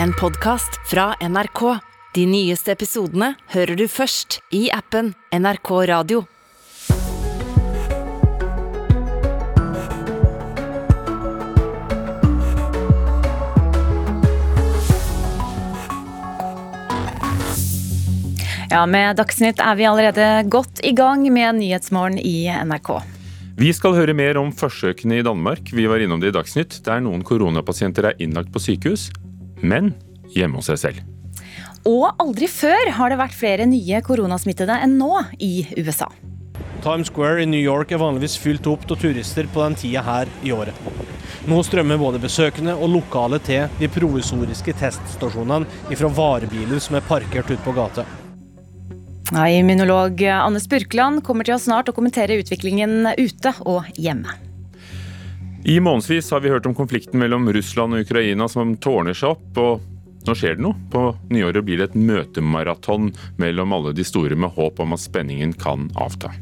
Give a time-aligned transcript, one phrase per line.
[0.00, 1.78] en podkast fra NRK.
[2.14, 6.24] De nyeste episodene hører du først i appen NRK Radio.
[18.72, 22.94] Ja, Med Dagsnytt er vi allerede godt i gang med Nyhetsmorgen i NRK.
[23.60, 25.68] Vi skal høre mer om forsøkene i Danmark.
[25.76, 29.10] Vi var innom det i Dagsnytt, der noen koronapasienter er innlagt på sykehus,
[29.62, 29.94] men
[30.34, 31.08] hjemme hos seg selv.
[31.88, 36.10] Og aldri før har det vært flere nye koronasmittede enn nå i USA.
[36.82, 40.30] Times Square i New York er vanligvis fylt opp av turister på den tida her
[40.42, 40.74] i året.
[41.46, 47.50] Nå strømmer både besøkende og lokale til de provisoriske teststasjonene fra varebiler som er parkert
[47.50, 48.06] ute på gata.
[49.32, 54.34] Immunolog Anne Spurkland kommer til oss snart og kommentere utviklingen ute og hjemme.
[55.64, 59.58] I månedsvis har vi hørt om konflikten mellom Russland og Ukraina som tårner seg opp.
[59.58, 59.80] og
[60.26, 60.78] nå skjer det noe.
[60.90, 65.54] På nyåret blir det et møtemaraton mellom alle de store med håp om at spenningen
[65.58, 66.32] kan avta.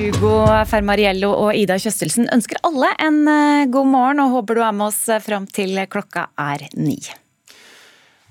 [0.00, 0.34] Ugo
[0.68, 4.88] Fermariello og Ida Kjøstelsen ønsker alle en eh, god morgen og håper du er med
[4.88, 6.96] oss fram til klokka er ni.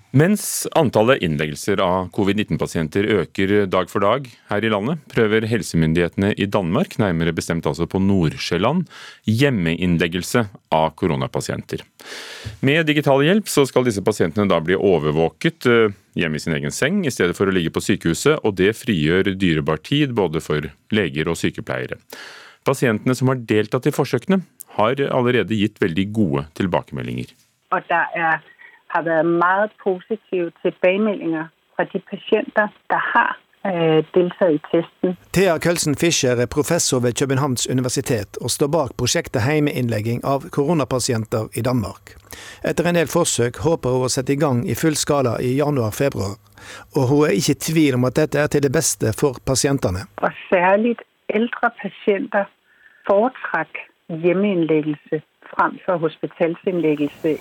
[0.10, 6.48] Mens antallet innleggelser av covid-19-pasienter øker dag for dag her i landet, prøver helsemyndighetene i
[6.50, 8.88] Danmark, nærmere bestemt altså på Nordsjælland,
[9.30, 11.86] hjemmeinnleggelse av koronapasienter.
[12.66, 16.74] Med digital hjelp så skal disse pasientene da bli overvåket eh, hjemme i sin egen
[16.74, 20.72] seng, i stedet for å ligge på sykehuset, og det frigjør dyrebar tid både for
[20.90, 22.02] leger og sykepleiere.
[22.66, 24.42] Pasientene som har deltatt i forsøkene,
[24.80, 27.36] har allerede gitt veldig gode tilbakemeldinger.
[27.76, 28.42] Og der er
[28.94, 31.46] har vært meget positive tilbagemeldinger
[31.76, 35.18] fra de pasienter der har deltaget deltatt i testen.
[35.34, 41.50] Thea Kølsen Fischer er professor ved Københavns universitet og står bak prosjektet heimeinnlegging av koronapasienter
[41.54, 42.16] i Danmark.
[42.64, 46.38] Etter en del forsøk håper hun å sette i gang i full skala i januar-februar.
[46.96, 50.08] Og hun er ikke i tvil om at dette er til det beste for pasientene.
[50.24, 50.96] Og særlig
[51.30, 52.48] eldre pasienter
[53.08, 53.88] foretrekker
[54.24, 55.22] hjemmeinnleggelse
[55.52, 57.38] fremfor hospitalsinnleggelse.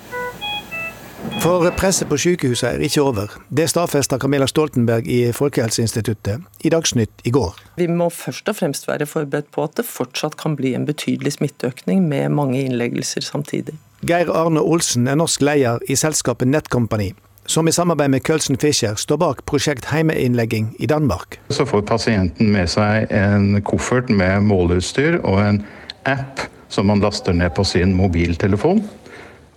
[1.42, 3.32] For presset på sykehusene er ikke over.
[3.50, 7.56] Det stadfesta Camilla Stoltenberg i Folkehelseinstituttet i Dagsnytt i går.
[7.78, 11.36] Vi må først og fremst være forberedt på at det fortsatt kan bli en betydelig
[11.38, 13.76] smitteøkning med mange innleggelser samtidig.
[14.06, 17.10] Geir Arne Olsen er norsk leder i selskapet Netcompany,
[17.46, 21.40] som i samarbeid med Kølsen Fischer står bak prosjekt heimeinnlegging i Danmark.
[21.50, 25.62] Så får pasienten med seg en koffert med måleutstyr og en
[26.06, 28.84] app som man laster ned på sin mobiltelefon.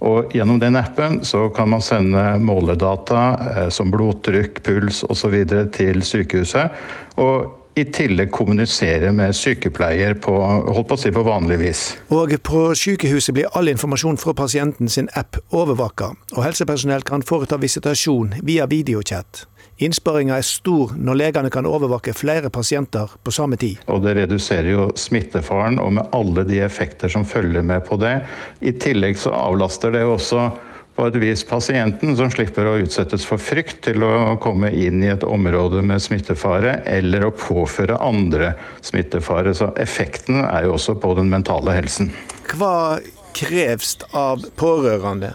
[0.01, 5.35] Og Gjennom den appen så kan man sende måledata eh, som blodtrykk, puls osv.
[5.75, 6.79] til sykehuset.
[7.21, 11.83] Og i tillegg kommunisere med sykepleier på, holdt på, å si på vanlig vis.
[12.11, 17.61] Og På sykehuset blir all informasjon fra pasienten sin app overvåka, og helsepersonell kan foreta
[17.61, 19.45] visitasjon via videochat.
[19.81, 23.79] Innsparinga er stor når legene kan overvåke flere pasienter på samme tid.
[23.89, 28.19] Og Det reduserer jo smittefaren og med alle de effekter som følger med på det.
[28.61, 30.51] I tillegg så avlaster det jo også
[30.95, 35.09] på et vis pasienten, som slipper å utsettes for frykt til å komme inn i
[35.09, 38.51] et område med smittefare, eller å påføre andre
[38.85, 39.55] smittefare.
[39.57, 42.11] Så effekten er jo også på den mentale helsen.
[42.51, 42.99] Hva
[43.37, 45.33] kreves av pårørende?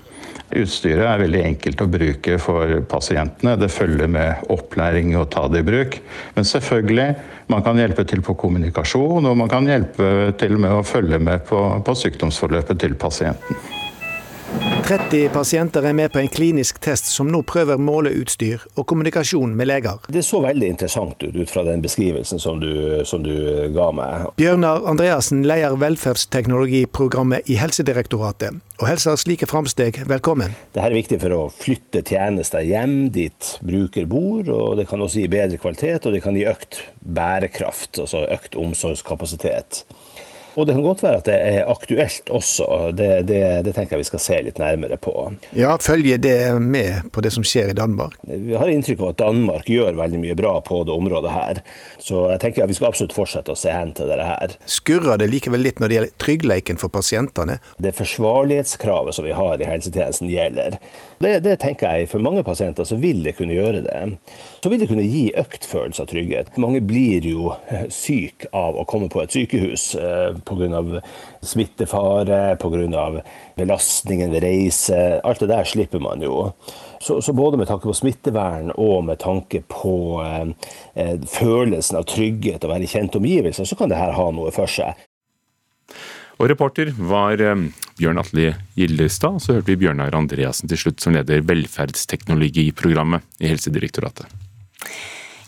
[0.56, 3.56] Utstyret er veldig enkelt å bruke for pasientene.
[3.58, 5.98] Det følger med opplæring å ta det i bruk.
[6.36, 7.08] Men selvfølgelig,
[7.50, 11.48] man kan hjelpe til på kommunikasjon, og man kan hjelpe til med å følge med
[11.50, 13.58] på, på sykdomsforløpet til pasienten.
[14.86, 19.66] 30 pasienter er med på en klinisk test som nå prøver måleutstyr og kommunikasjon med
[19.66, 20.04] leger.
[20.06, 23.34] Det så veldig interessant ut ut fra den beskrivelsen som du, som du
[23.74, 24.28] ga meg.
[24.38, 30.54] Bjørnar Andreassen leder velferdsteknologiprogrammet i Helsedirektoratet, og hilser slike framsteg velkommen.
[30.70, 35.24] Dette er viktig for å flytte tjenester hjem dit bruker bor, og det kan også
[35.24, 39.82] gi bedre kvalitet og det kan gi økt bærekraft, altså økt omsorgskapasitet.
[40.56, 42.66] Og det kan godt være at det er aktuelt også.
[42.96, 45.12] Det, det, det, tenker jeg vi skal se litt nærmere på.
[45.56, 48.16] Ja, Følger det med på det som skjer i Danmark?
[48.24, 51.60] Vi har inntrykk av at Danmark gjør veldig mye bra på det området her.
[52.00, 54.56] Så jeg tenker at vi skal absolutt fortsette å se hen til dette her.
[54.78, 57.59] Skurrer det likevel litt når det gjelder tryggleiken for pasientene?
[57.82, 60.80] Det forsvarlighetskravet som vi har i helsetjenesten gjelder.
[61.18, 64.01] Det, det, tenker jeg For mange pasienter så vil det kunne gjøre det.
[64.60, 66.51] Så vil det kunne gi økt følelse av trygghet.
[66.60, 67.54] Mange blir jo
[67.92, 70.83] syke av å komme på et sykehus eh, pga.
[71.41, 73.07] smittefare, pga.
[73.57, 75.01] belastningen ved reise.
[75.24, 76.53] Alt det der slipper man jo.
[77.01, 80.48] Så, så, både med tanke på smittevern og med tanke på eh,
[80.95, 84.53] eh følelsen av trygghet og være i kjente omgivelser, så kan det her ha noe
[84.53, 85.05] for seg.
[86.36, 87.41] Og reporter var
[87.97, 89.41] Bjørn Atle Gildestad.
[89.41, 94.28] Så hørte vi Bjørnar Andreassen til slutt, som leder velferdsteknologiprogrammet i Helsedirektoratet.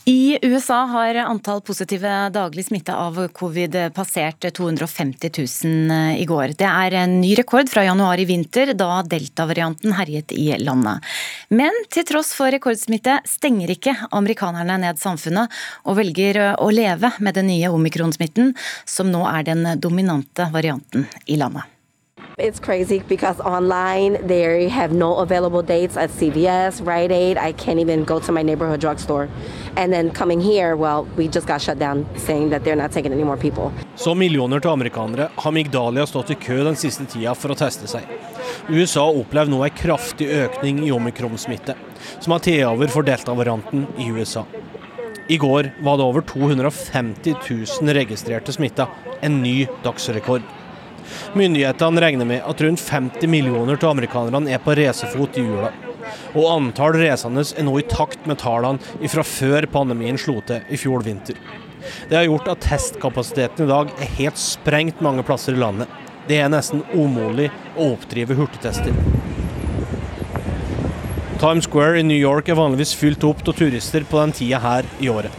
[0.09, 5.31] I USA har antall positive daglig smitte av covid passert 250
[5.65, 6.55] 000 i går.
[6.57, 11.05] Det er en ny rekord fra januar i vinter, da delta-varianten herjet i landet.
[11.53, 15.53] Men til tross for rekordsmitte stenger ikke amerikanerne ned samfunnet,
[15.85, 18.55] og velger å leve med den nye omikronsmitten,
[18.89, 21.69] som nå er den dominante varianten i landet.
[22.39, 27.37] It's crazy because online they have no available dates at CVS, Rite Aid.
[27.37, 29.29] I can't even go to my neighborhood drugstore.
[29.77, 33.13] And then coming here, well, we just got shut down saying that they're not taking
[33.13, 33.73] any more people.
[33.97, 37.91] Som millioner til amerikanere har Migdalia stått i kø den siste tida for å teste
[37.91, 38.07] seg.
[38.69, 41.75] USA opplever nå en kraftig økning i omikronsmitte,
[42.21, 44.47] som har tatt over for delta-varianten i USA.
[45.27, 48.87] I går var det over 250 000 registrerte smitta,
[49.27, 50.47] en ny dagsrekord.
[51.39, 55.73] Myndighetene regner med at rundt 50 millioner av amerikanerne er på racerfot i jula.
[56.35, 60.81] Og antall reisende er nå i takt med tallene fra før pandemien slo til i
[60.81, 61.39] fjor vinter.
[62.09, 65.89] Det har gjort at testkapasiteten i dag er helt sprengt mange plasser i landet.
[66.29, 68.93] Det er nesten umulig å oppdrive hurtigtester.
[71.39, 74.89] Times Square i New York er vanligvis fylt opp av turister på den tida her
[74.99, 75.33] i året.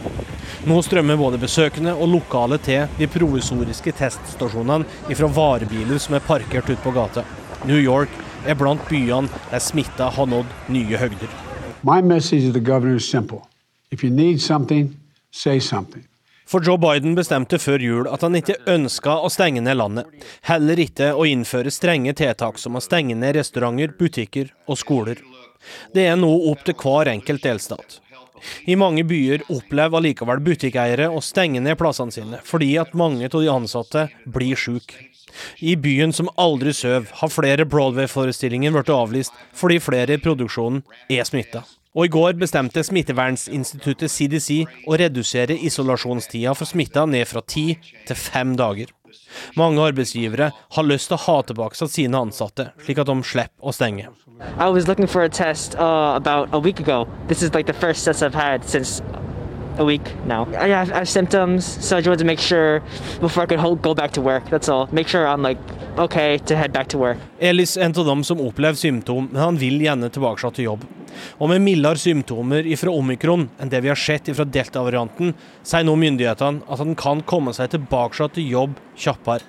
[0.68, 4.84] Nå strømmer både besøkende og lokale til de provisoriske teststasjonene
[5.16, 7.22] fra varebiler som er parkert ute på gata.
[7.64, 8.12] New York
[8.44, 11.32] er blant byene der smitta har nådd nye høgder.
[16.50, 20.12] For Joe Biden bestemte før jul at han ikke ønska å stenge ned landet.
[20.44, 25.24] Heller ikke å innføre strenge tiltak som å stenge ned restauranter, butikker og skoler.
[25.96, 28.00] Det er nå opp til hver enkelt delstat.
[28.66, 33.38] I mange byer opplever allikevel butikkeiere å stenge ned plassene sine, fordi at mange av
[33.38, 35.06] de ansatte blir syke.
[35.62, 41.26] I byen som aldri søv, har flere Broadway-forestillinger blitt avlyst fordi flere i produksjonen er
[41.28, 41.62] smitta.
[41.94, 47.72] Og i går bestemte smittevernsinstituttet CDC å redusere isolasjonstida for smitta ned fra ti
[48.06, 48.92] til fem dager.
[49.56, 53.60] Mange arbeidsgivere har lyst til å ha tilbake seg sine ansatte, slik at de slipper
[53.60, 54.08] å stenge.
[55.30, 56.18] Test uh,
[57.54, 59.02] like the first test I've had since
[59.78, 60.46] a week now.
[60.58, 62.82] I have, I have symptoms, so I just wanted to make sure
[63.20, 64.48] before I could hold, go back to work.
[64.50, 64.88] That's all.
[64.92, 65.58] Make sure I'm like
[65.98, 67.18] okay to head back to work.
[67.40, 70.86] Ellis er en av dem som opplever symptom, men han vil gjerne tilbake til jobb.
[71.38, 75.96] Og med mildere symptomer ifra omikron enn det vi har sett ifra delta-varianten, sier nå
[76.00, 79.46] myndighetene at han kan komme seg tilbake til jobb kjappere.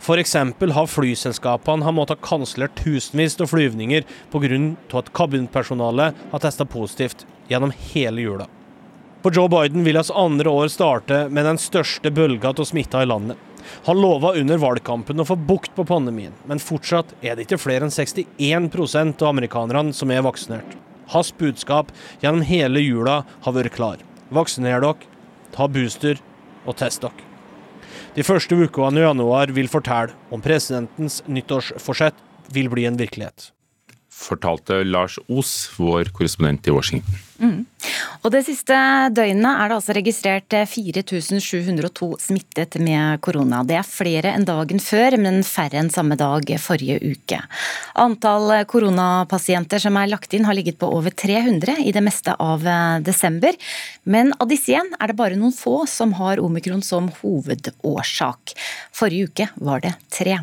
[0.00, 0.34] F.eks.
[0.34, 4.60] har flyselskapene har måttet kansellere tusenvis av flyvninger pga.
[4.98, 8.46] at kabinpersonalet har testa positivt gjennom hele jula.
[9.22, 13.06] For Joe Biden vil hans andre år starte med den største bølga av smitta i
[13.10, 13.36] landet.
[13.86, 17.86] Han lova under valgkampen å få bukt på pandemien, men fortsatt er det ikke flere
[17.86, 20.76] enn 61% av amerikanerne som er vaksinert.
[21.14, 21.92] Hans budskap
[22.22, 24.02] gjennom hele jula har vært klar.
[24.34, 25.10] Vaksiner dere,
[25.54, 26.18] ta booster
[26.66, 27.26] og test dere.
[28.16, 32.16] De første ukene i januar vil fortelle om presidentens nyttårsforsett
[32.52, 33.52] vil bli en virkelighet.
[34.16, 37.18] Fortalte Lars Os, vår korrespondent i Washington.
[37.36, 37.66] Mm.
[38.24, 38.76] Og Det siste
[39.12, 43.60] døgnet er det altså registrert 4702 smittet med korona.
[43.66, 47.42] Det er flere enn dagen før, men færre enn samme dag forrige uke.
[48.00, 52.64] Antall koronapasienter som er lagt inn har ligget på over 300 i det meste av
[53.04, 53.52] desember.
[54.04, 58.56] Men av disse igjen er det bare noen få som har omikron som hovedårsak.
[58.96, 60.40] Forrige uke var det tre.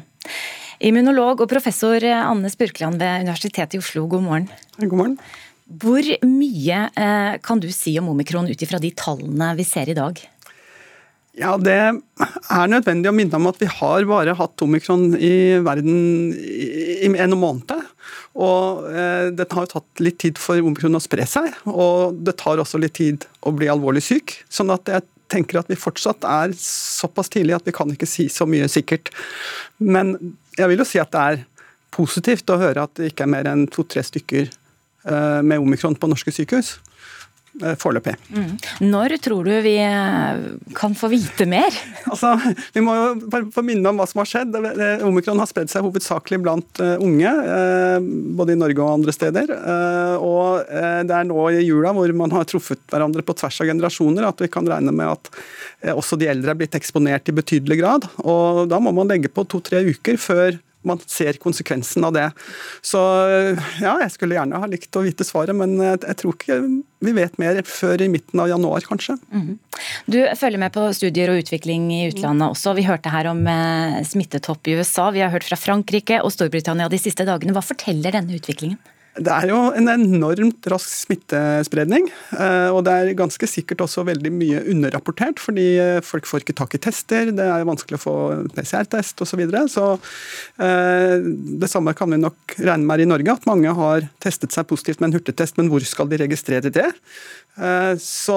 [0.84, 4.48] Immunolog og professor Anne Spurkland ved Universitetet i Oslo, god morgen.
[4.82, 5.18] God morgen.
[5.80, 9.96] Hvor mye eh, kan du si om omikron ut ifra de tallene vi ser i
[9.96, 10.20] dag?
[11.40, 16.34] Ja, Det er nødvendig å minne om at vi har bare hatt omikron i verden
[16.36, 17.74] i en måned.
[18.36, 22.60] Og eh, Det har tatt litt tid for omikron å spre seg, og det tar
[22.60, 24.42] også litt tid å bli alvorlig syk.
[24.52, 28.30] sånn at jeg tenker at vi fortsatt er såpass tidlig at vi kan ikke si
[28.32, 29.12] så mye sikkert.
[29.82, 30.16] Men
[30.58, 31.46] jeg vil jo si at det er
[31.94, 34.48] positivt å høre at det ikke er mer enn to-tre stykker
[35.04, 36.78] Eh, med omikron på norske sykehus.
[37.62, 38.16] Eh, foreløpig.
[38.34, 38.54] Mm.
[38.90, 41.70] Når tror du vi eh, kan få vite mer?
[42.14, 42.34] Altså,
[42.76, 44.58] vi må jo få minne om hva som har skjedd.
[45.08, 47.32] Omikron har spredd seg hovedsakelig blant unge,
[48.38, 49.50] både i Norge og andre steder.
[50.22, 50.68] Og
[51.08, 54.44] det er nå i jula hvor man har truffet hverandre på tvers av generasjoner at
[54.46, 58.06] vi kan regne med at også de eldre er blitt eksponert i betydelig grad.
[58.22, 62.30] Og da må man legge på to-tre uker før man ser konsekvensen av det.
[62.86, 63.02] Så
[63.82, 66.60] ja, jeg skulle gjerne ha likt å vite svaret, men jeg tror ikke
[67.04, 69.18] vi vet mer før i midten av januar, kanskje.
[69.34, 69.58] Mm.
[70.08, 72.76] Du følger med på studier og utvikling i utlandet også.
[72.78, 75.10] Vi hørte her om eh, smittetopp i USA.
[75.16, 77.56] Vi har hørt fra Frankrike og Storbritannia de siste dagene.
[77.56, 78.80] Hva forteller denne utviklingen?
[79.14, 82.08] Det er jo en enormt rask smittespredning.
[82.34, 86.56] Eh, og det er ganske sikkert også veldig mye underrapportert, fordi eh, folk får ikke
[86.58, 88.16] tak i tester, det er vanskelig å få
[88.56, 89.34] PCR-test osv.
[89.34, 89.62] Så, videre.
[89.70, 89.86] så
[90.62, 91.22] eh,
[91.62, 95.02] det samme kan vi nok regne med i Norge, at mange har testet seg positivt
[95.02, 96.90] med en hurtigtest, men hvor skal de registrere det?
[98.02, 98.36] Så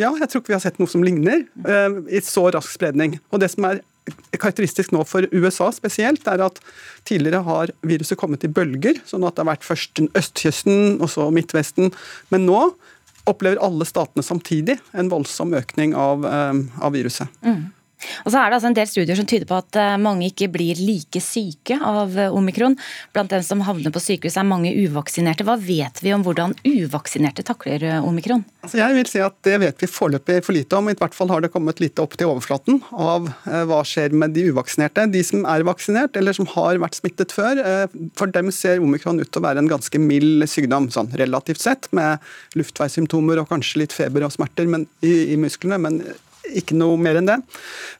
[0.00, 1.42] ja, jeg tror ikke vi har sett noe som ligner
[2.08, 3.18] i så rask spredning.
[3.32, 3.82] Og det som er
[4.36, 6.60] karakteristisk nå for USA spesielt, er at
[7.08, 9.00] tidligere har viruset kommet i bølger.
[9.06, 11.92] sånn at det har vært først østkysten og så Midtvesten.
[12.30, 12.62] Men nå
[13.28, 17.28] opplever alle statene samtidig en voldsom økning av, eh, av viruset.
[17.44, 17.72] Mm.
[18.24, 20.50] Og så er det altså en del studier som tyder på at eh, mange ikke
[20.54, 22.76] blir like syke av eh, omikron.
[23.14, 25.46] Blant dem som havner på sykehus er mange uvaksinerte.
[25.48, 28.44] Hva vet vi om hvordan uvaksinerte takler eh, omikron?
[28.62, 30.90] Altså jeg vil si at Det vet vi foreløpig for lite om.
[30.90, 33.28] I hvert fall har det kommet lite opp til overflaten av
[33.68, 35.06] hva skjer med de uvaksinerte.
[35.12, 37.60] De som er vaksinert eller som har vært smittet før,
[38.18, 41.88] for dem ser omikron ut til å være en ganske mild sykdom, sånn relativt sett,
[41.96, 42.24] med
[42.58, 44.68] luftveissymptomer og kanskje litt feber og smerter
[45.06, 45.80] i, i musklene.
[45.80, 46.02] men
[46.60, 47.38] ikke noe mer enn det.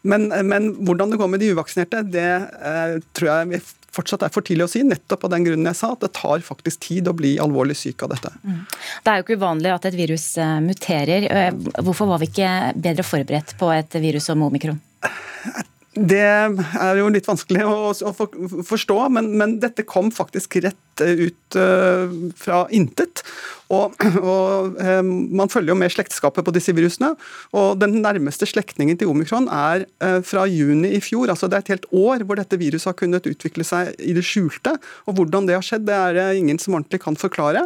[0.08, 3.62] Men, men hvordan det går med de uvaksinerte, det eh, tror jeg vi
[3.98, 6.44] fortsatt er for tidlig å si, nettopp av den grunnen jeg sa, at det tar
[6.44, 8.32] faktisk tid å bli alvorlig syk av dette.
[8.44, 8.60] Mm.
[8.68, 11.26] Det er jo ikke uvanlig at et virus eh, muterer.
[11.32, 11.50] Eh,
[11.82, 14.80] hvorfor var vi ikke bedre forberedt på et virus som omikron?
[15.96, 18.12] Det er jo litt vanskelig å,
[18.68, 23.22] forstå, men, men, dette kom faktisk rett ut uh, fra intet.
[23.72, 27.14] Og, og uh, Man følger jo med slektskapet på disse virusene.
[27.56, 29.86] og Den nærmeste slektningen til omikron er
[30.28, 31.32] fra juni i fjor.
[31.32, 34.26] altså Det er et helt år hvor dette viruset har kunnet utvikle seg i det
[34.28, 34.76] skjulte.
[35.08, 37.64] og Hvordan det har skjedd, det er det ingen som ordentlig kan forklare.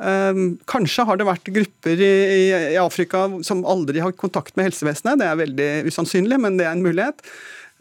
[0.00, 2.44] Um, kanskje har det vært grupper i,
[2.80, 5.20] Afrika som aldri har kontakt med helsevesenet.
[5.20, 7.20] Det er veldig usannsynlig, men det er en mulighet.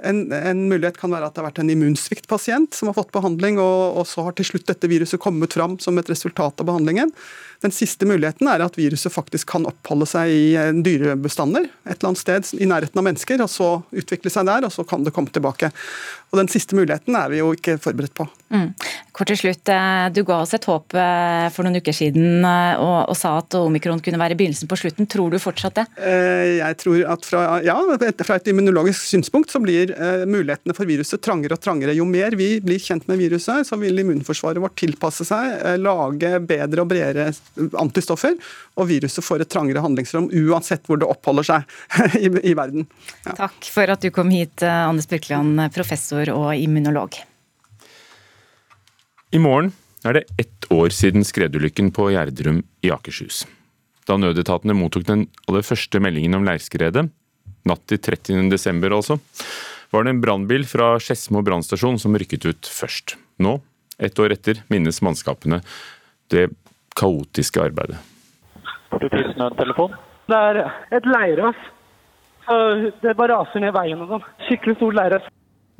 [0.03, 3.61] En, en, mulighet kan være at det har vært en immunsviktpasient som har fått behandling,
[3.61, 7.13] og, og, så har til slutt dette viruset kommet fram som et resultat av behandlingen.
[7.61, 10.45] Den siste muligheten er at viruset faktisk kan oppholde seg i
[10.81, 14.73] dyrebestander et eller annet sted i nærheten av mennesker, og så utvikle seg der, og
[14.73, 15.69] så kan det komme tilbake.
[16.31, 18.25] Og Den siste muligheten er vi jo ikke forberedt på.
[18.55, 18.69] Mm.
[19.11, 22.79] Kort til slutt, eh, Du ga oss et håp eh, for noen uker siden eh,
[22.79, 25.09] og, og, sa at omikron kunne være begynnelsen på slutten.
[25.11, 25.85] Tror du fortsatt det?
[26.61, 27.75] Jeg tror at fra, ja,
[28.23, 29.91] fra et immunologisk synspunkt så blir
[30.25, 31.95] mulighetene for viruset trangere og trangere.
[31.97, 36.85] Jo mer vi blir kjent med viruset, så vil immunforsvaret vårt tilpasse seg, lage bedre
[36.85, 37.27] og bredere
[37.79, 38.37] antistoffer,
[38.79, 41.75] og viruset får et trangere handlingsrom uansett hvor det oppholder seg
[42.23, 42.87] i, i verden.
[43.25, 43.35] Ja.
[43.45, 47.19] Takk for at du kom hit, Anders Birkeland, professor professor og immunolog.
[49.31, 49.71] I morgen
[50.03, 53.45] er det ett år siden skredulykken på Gjerdrum i Akershus.
[54.07, 57.07] Da nødetatene mottok den aller første meldingen om leirskredet,
[57.63, 58.49] natt til 30.
[58.49, 59.19] desember altså,
[59.91, 63.17] var det en brannbil fra Skedsmo brannstasjon som rykket ut først.
[63.43, 63.59] Nå,
[64.01, 65.61] ett år etter, minnes mannskapene
[66.31, 66.47] det
[66.99, 67.99] kaotiske arbeidet.
[68.91, 71.59] Det er et leirras.
[73.01, 74.25] Det bare raser ned veien og sånn.
[74.47, 75.29] Skikkelig stort leirras.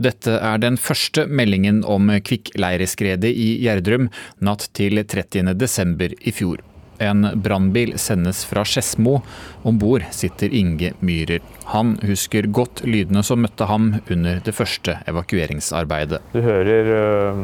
[0.02, 4.10] Dette er den første meldingen om kvikkleireskredet i Gjerdrum
[4.42, 5.54] natt til 30.
[5.60, 6.64] desember i fjor.
[7.02, 9.20] En brannbil sendes fra Skedsmo.
[9.66, 11.42] Om bord sitter Inge Myhrer.
[11.72, 16.22] Han husker godt lydene som møtte ham under det første evakueringsarbeidet.
[16.36, 17.42] Du hører øh,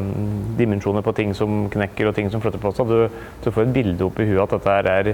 [0.58, 2.92] dimensjoner på ting som knekker og ting som flytter på seg.
[2.92, 5.12] Du, du får et bilde opp i huet at dette er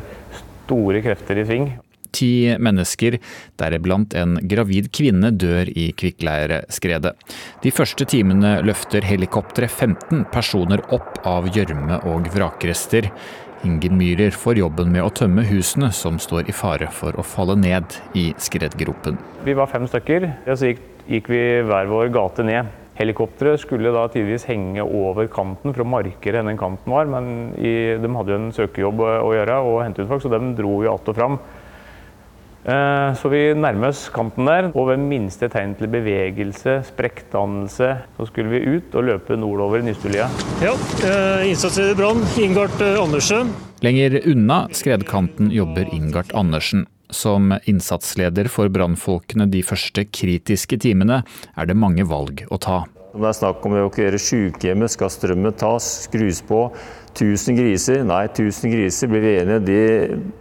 [0.67, 1.69] store krefter i sving.
[2.15, 3.17] Ti mennesker,
[3.59, 7.15] deriblant en gravid kvinne, dør i kvikkleireskredet.
[7.65, 13.11] De første timene løfter helikopteret 15 personer opp av gjørme og vrakrester.
[13.65, 17.97] Inge får jobben med å tømme husene som står i fare for å falle ned
[18.13, 19.17] i skredgropen.
[19.47, 22.69] Vi var fem stykker, og så gikk, gikk vi hver vår gate ned.
[22.99, 27.55] Helikopteret skulle da tidvis henge over kanten for å markere hvor den kanten var, men
[27.57, 30.77] i, de hadde jo en søkejobb å gjøre og hente ut folk, så de dro
[30.85, 31.39] jo att og fram.
[32.65, 38.29] Eh, så vi nærmer oss kanten der, og ved minste tegn til bevegelse, sprekkdannelse, så
[38.31, 40.31] skulle vi ut og løpe nordover i Nystulia.
[40.65, 40.73] Ja,
[41.05, 43.53] eh, innsatsleder Brann, Ingart eh, Andersen.
[43.85, 46.87] Lenger unna skredkanten jobber Ingart Andersen.
[47.13, 51.21] Som innsatsleder for brannfolkene de første kritiske timene,
[51.55, 52.81] er det mange valg å ta.
[53.15, 56.65] Om det er snakk om å evakuere sykehjemmet, skal strømmen tas, skrus på.
[57.13, 59.81] 1000 griser, nei 1000 griser blir vi enige, de,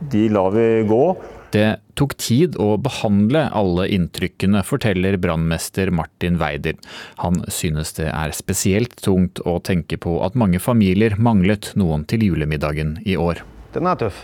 [0.09, 1.05] de lar vi gå.
[1.53, 6.79] Det tok tid å behandle alle inntrykkene, forteller brannmester Martin Weider.
[7.21, 12.25] Han synes det er spesielt tungt å tenke på at mange familier manglet noen til
[12.25, 13.43] julemiddagen i år.
[13.75, 14.23] Den er tøff.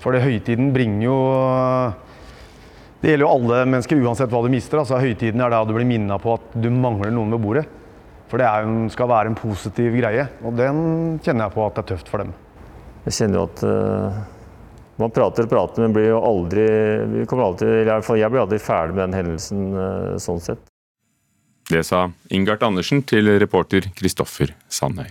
[0.00, 1.18] For det høytiden bringer jo
[3.02, 4.80] Det gjelder jo alle mennesker uansett hva du mister.
[4.80, 7.68] Altså, høytiden er da du blir minna på at du mangler noen ved bordet.
[8.32, 10.26] For det en, skal være en positiv greie.
[10.44, 10.82] Og den
[11.24, 12.34] kjenner jeg på at det er tøft for dem.
[13.06, 14.20] Jeg kjenner jo at uh,
[15.00, 16.66] man prater og prater, men blir jo aldri,
[17.14, 20.42] vi kommer alltid, i hvert fall jeg blir aldri ferdig med den hendelsen uh, sånn
[20.44, 20.66] sett.
[21.70, 25.08] Det sa Ingart Andersen til reporter Kristoffer Sandøy.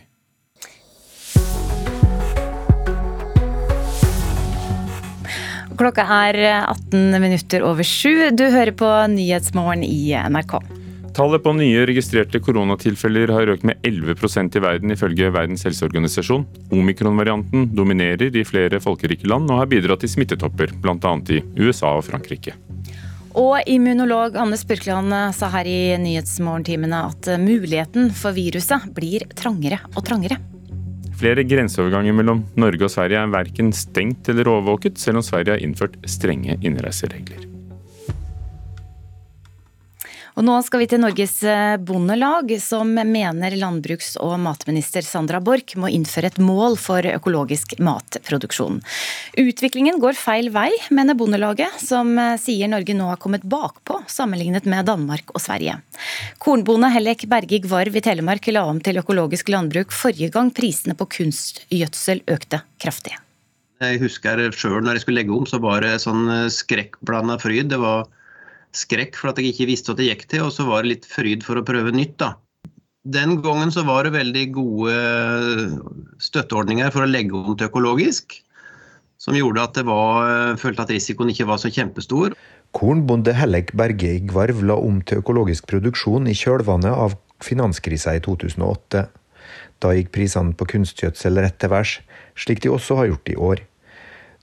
[5.80, 6.36] Klokka er
[6.68, 8.28] 18 minutter over sju.
[8.36, 10.58] Du hører på Nyhetsmorgen i NRK.
[11.20, 16.46] Tallet på nye registrerte koronatilfeller har økt med 11% i verden, ifølge Verdens helseorganisasjon.
[16.72, 21.12] Omikron-varianten dominerer i flere folkerike land og har bidratt til smittetopper, bl.a.
[21.36, 22.56] i USA og Frankrike.
[23.36, 30.08] Og immunolog Anne Spurkland sa her i Nyhetsmorgentimene at muligheten for viruset blir trangere og
[30.08, 30.40] trangere.
[31.20, 35.68] Flere grenseoverganger mellom Norge og Sverige er verken stengt eller overvåket, selv om Sverige har
[35.68, 37.49] innført strenge innreiseregler.
[40.40, 45.74] Og nå skal vi til Norges eh, Bondelag, som mener landbruks- og matminister Sandra Borch
[45.76, 48.78] må innføre et mål for økologisk matproduksjon.
[49.36, 54.64] Utviklingen går feil vei, mener Bondelaget, som eh, sier Norge nå har kommet bakpå sammenlignet
[54.64, 55.82] med Danmark og Sverige.
[56.40, 61.10] Kornbonde Hellek Berge Gvarv i Telemark la om til økologisk landbruk forrige gang prisene på
[61.18, 63.18] kunstgjødsel økte kraftig.
[63.84, 67.74] Jeg husker sjøl når jeg skulle legge om, så var det sånn eh, skrekkblanda fryd.
[67.76, 68.08] Det var
[68.76, 71.08] skrekk for at jeg ikke visste hva det gikk til, og så var det litt
[71.10, 72.18] fryd for å prøve nytt.
[72.22, 72.36] da.
[73.10, 74.96] Den gangen så var det veldig gode
[76.22, 78.36] støtteordninger for å legge om til økologisk,
[79.20, 82.36] som gjorde at det var, følte at risikoen ikke var så kjempestor.
[82.76, 88.22] Kornbonde Hellek Berge i Gvarv la om til økologisk produksjon i kjølvannet av finanskrisa i
[88.24, 89.08] 2008.
[89.80, 91.98] Da gikk prisene på kunstgjødsel rett til værs,
[92.38, 93.64] slik de også har gjort i år.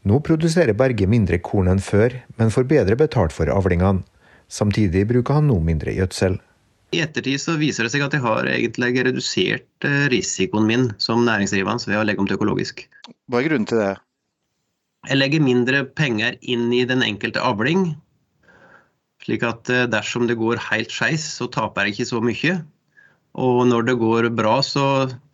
[0.07, 4.05] Nå produserer Berge mindre korn enn før, men får bedre betalt for avlingene.
[4.53, 6.39] Samtidig bruker han noe mindre gjødsel.
[6.95, 11.25] I ettertid så viser det seg at jeg har egentlig redusert eh, risikoen min som
[11.27, 12.85] næringsdrivende ved å legge om til økologisk.
[13.27, 13.95] Hva er grunnen til det?
[15.07, 17.91] Jeg legger mindre penger inn i den enkelte avling.
[19.27, 22.57] Slik at eh, dersom det går helt skeis, så taper jeg ikke så mye.
[23.37, 24.85] Og når det går bra, så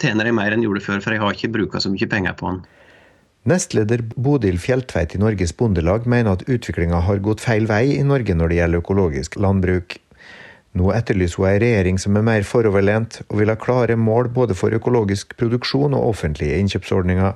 [0.02, 2.34] tjener jeg mer enn jeg gjorde før, for jeg har ikke bruka så mye penger
[2.40, 2.64] på den.
[3.42, 8.36] Nestleder Bodil Fjelltveit i Norges Bondelag mener at utviklinga har gått feil vei i Norge
[8.38, 9.96] når det gjelder økologisk landbruk.
[10.78, 14.54] Nå etterlyser hun ei regjering som er mer foroverlent, og vil ha klare mål både
[14.56, 17.34] for økologisk produksjon og offentlige innkjøpsordninger.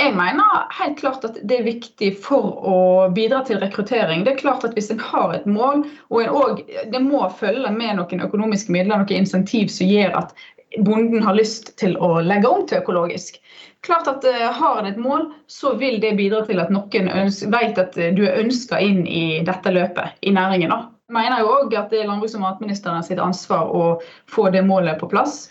[0.00, 2.78] Jeg mener helt klart at det er viktig for å
[3.14, 4.24] bidra til rekruttering.
[4.24, 8.00] Det er klart at Hvis en har et mål, og, også, det må følge med
[8.00, 10.34] noen økonomiske midler, noen insentiv som gjør at
[10.78, 13.38] bonden har lyst til å legge om til økologisk.
[13.84, 17.10] Klart at uh, Har en et mål, så vil det bidra til at noen
[17.52, 20.72] vet at du er ønska inn i dette løpet i næringen.
[20.72, 20.80] da.
[21.12, 23.84] Mener jo òg at det er landbruks- og matministeren sitt ansvar å
[24.30, 25.50] få det målet på plass.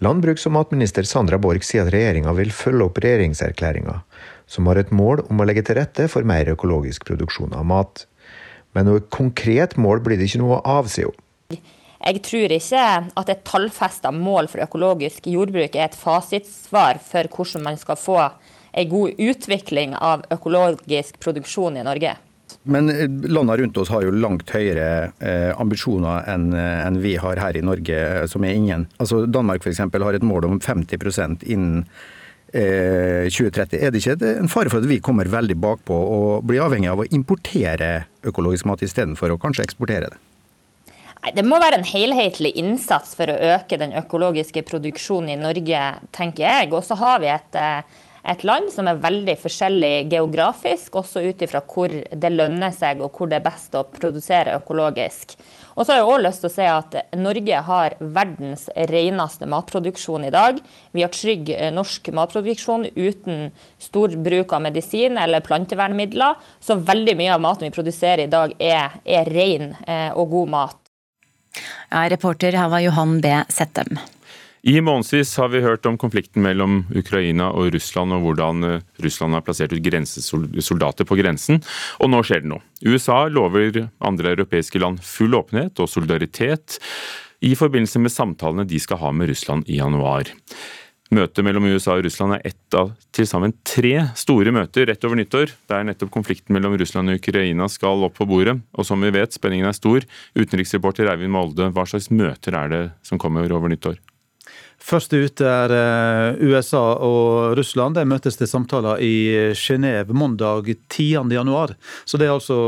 [0.00, 4.00] Landbruks- og matminister Sandra Borch sier at regjeringa vil følge opp regjeringserklæringa,
[4.48, 8.06] som har et mål om å legge til rette for mer økologisk produksjon av mat.
[8.76, 11.22] Men noe konkret mål blir det ikke noe av, sier hun.
[12.00, 12.82] Jeg tror ikke
[13.16, 18.20] at et tallfesta mål for økologisk jordbruk er et fasitsvar for hvordan man skal få
[18.76, 22.16] en god utvikling av økologisk produksjon i Norge.
[22.66, 27.16] Men eh, landene rundt oss har jo langt høyere eh, ambisjoner enn eh, en vi
[27.20, 28.86] har her i Norge, eh, som er ingen.
[29.02, 29.82] Altså Danmark f.eks.
[29.86, 31.84] har et mål om 50 innen
[32.52, 33.80] eh, 2030.
[33.80, 37.02] Er det ikke en fare for at vi kommer veldig bakpå og blir avhengig av
[37.02, 37.92] å importere
[38.26, 40.25] økologisk mat istedenfor å kanskje eksportere det?
[41.34, 45.80] Det må være en helhetlig innsats for å øke den økologiske produksjonen i Norge,
[46.14, 46.68] tenker jeg.
[46.70, 47.82] Og så har vi et, eh,
[48.30, 53.10] et, land som er veldig forskjellig geografisk, også ut ifra hvor det lønner seg og
[53.18, 55.34] hvor det er best å produsere økologisk.
[55.74, 60.30] Og så har jeg også lyst til å si at Norge har verdens reneste matproduksjon
[60.30, 60.62] i dag.
[60.92, 63.50] Vi har trygg eh, norsk matproduksjon uten
[63.82, 66.38] stor bruk av medisin eller plantevernmidler.
[66.60, 70.58] Så veldig mye av maten vi produserer i dag er, er ren eh, og god
[70.60, 70.85] mat.
[71.90, 73.32] Ja, reporter her var Johan B.
[73.48, 73.98] Settem.
[74.66, 79.36] I månedsvis har vi hørt om konflikten mellom Ukraina og Russland, og hvordan eh, Russland
[79.36, 81.60] har plassert ut grensesoldater på grensen.
[82.02, 82.64] Og nå skjer det noe.
[82.82, 86.80] USA lover andre europeiske land full åpenhet og solidaritet
[87.46, 90.34] i forbindelse med samtalene de skal ha med Russland i januar.
[91.14, 95.20] Møtet mellom USA og Russland er ett av til sammen tre store møter rett over
[95.20, 98.56] nyttår, der nettopp konflikten mellom Russland og Ukraina skal opp på bordet.
[98.74, 100.06] Og som vi vet, spenningen er stor.
[100.34, 104.00] Utenriksreporter Eivind Molde, hva slags møter er det som kommer over nyttår?
[104.86, 107.96] Først ut er eh, USA og Russland.
[107.98, 109.14] De møtes til samtaler i
[109.58, 111.74] Genéve mandag 10.1.
[112.06, 112.58] Så det er altså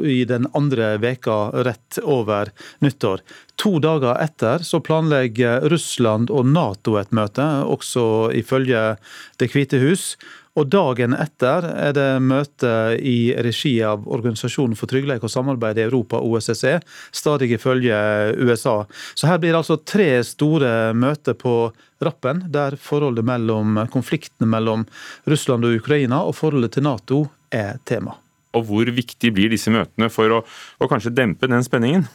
[0.00, 1.36] i den andre veka
[1.68, 2.54] rett over
[2.84, 3.20] nyttår.
[3.60, 8.94] To dager etter så planlegger Russland og Nato et møte, også ifølge
[9.36, 10.14] Det hvite hus.
[10.58, 15.84] Og dagen etter er det møte i regi av Organisasjonen for trygghet og samarbeid i
[15.86, 16.78] Europa, OSSE,
[17.14, 17.94] stadig ifølge
[18.42, 18.80] USA.
[19.14, 21.70] Så her blir det altså tre store møter på
[22.02, 24.86] rappen, der forholdet mellom konfliktene mellom
[25.30, 28.18] Russland og Ukraina og forholdet til Nato er tema.
[28.56, 30.42] Og hvor viktig blir disse møtene for å,
[30.82, 32.08] å kanskje dempe den spenningen?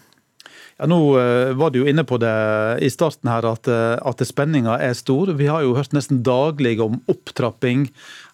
[0.79, 2.33] Ja, nå eh, var du jo inne på det
[2.81, 5.29] i starten her, at, eh, at spenninga er stor.
[5.37, 7.85] Vi har jo hørt nesten daglig om opptrapping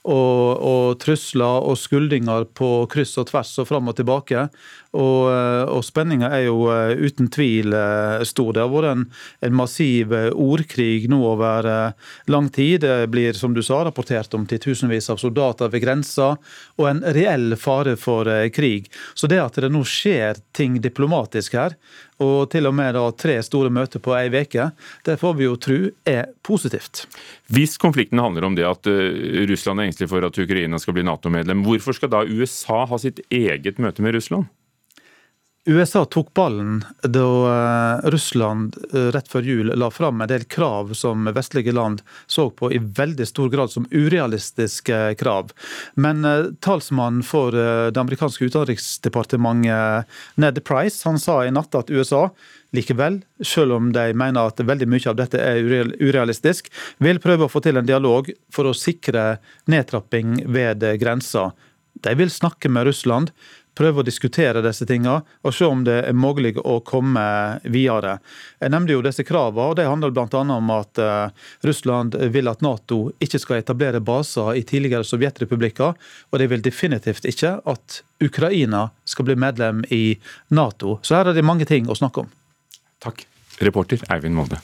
[0.07, 4.45] og, og, trusler og skuldinger på kryss og tvers og fram og tilbake.
[4.97, 8.53] Og, eh, og spenninga er jo eh, uten tvil eh, stor.
[8.55, 9.05] Det har vært en,
[9.45, 11.67] en, massiv ordkrig nå over
[12.31, 12.85] lang tid.
[12.85, 16.31] Det blir, som du sa, rapportert om titusenvis av soldater ved grensa,
[16.79, 18.87] og en reell fare for krig.
[19.13, 21.75] Så det at det nå skjer ting diplomatisk her,
[22.19, 24.69] og til og med da tre store møter på ei uke,
[25.07, 25.79] det får vi jo tro
[26.09, 27.05] er positivt.
[27.47, 28.89] Hvis konflikten handler om det at
[29.49, 33.23] Russland er engstelig for at Ukraina skal bli Nato-medlem, hvorfor skal da USA ha sitt
[33.31, 34.49] eget møte med Russland?
[35.69, 40.95] USA tok ballen da eh, Russland eh, rett før jul la fram en del krav
[40.97, 45.53] som vestlige land så på i veldig stor grad som urealistiske krav.
[45.93, 50.09] Men eh, talsmannen for det amerikanske utenriksdepartementet,
[50.41, 52.31] Ned Price, han sa i natt at USA
[52.73, 55.61] likevel, selv om de mener at veldig mye av dette er
[56.01, 59.35] urealistisk, vil prøve å få til en dialog for å sikre
[59.69, 61.51] nedtrapping ved grensa.
[61.99, 63.33] De vil snakke med Russland,
[63.79, 67.23] prøve å diskutere disse tingene og se om det er mulig å komme
[67.63, 68.17] videre.
[68.59, 70.43] Jeg nevnte jo disse kravene, og det handler bl.a.
[70.55, 75.95] om at eh, Russland vil at Nato ikke skal etablere baser i tidligere sovjetrepublikker,
[76.29, 80.17] og de vil definitivt ikke at Ukraina skal bli medlem i
[80.55, 80.97] Nato.
[81.01, 82.33] Så her er det mange ting å snakke om.
[83.03, 83.23] Takk.
[83.63, 84.59] Reporter Eivind Molde.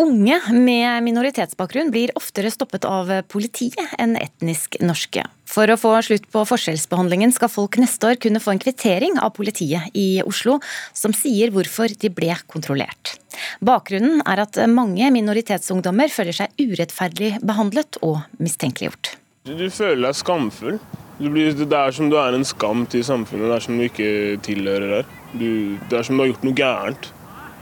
[0.00, 5.26] Unge med minoritetsbakgrunn blir oftere stoppet av politiet enn etnisk norske.
[5.50, 9.34] For å få slutt på forskjellsbehandlingen skal folk neste år kunne få en kvittering av
[9.36, 10.56] politiet i Oslo
[10.96, 13.18] som sier hvorfor de ble kontrollert.
[13.60, 19.18] Bakgrunnen er at mange minoritetsungdommer føler seg urettferdig behandlet og mistenkeliggjort.
[19.44, 20.80] Du føler deg skamfull.
[21.20, 23.50] Det er som du er en skam til samfunnet.
[23.50, 24.12] Det er som du ikke
[24.48, 25.16] tilhører her.
[25.36, 27.14] Det er som du har gjort noe gærent.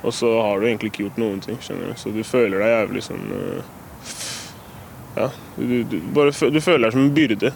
[0.07, 1.99] Og så har du egentlig ikke gjort noen ting, skjønner du.
[1.99, 3.79] Så du føler deg jævlig sånn uh,
[5.19, 5.31] Ja.
[5.57, 7.53] Du, du, bare, du, føler deg som en byrde.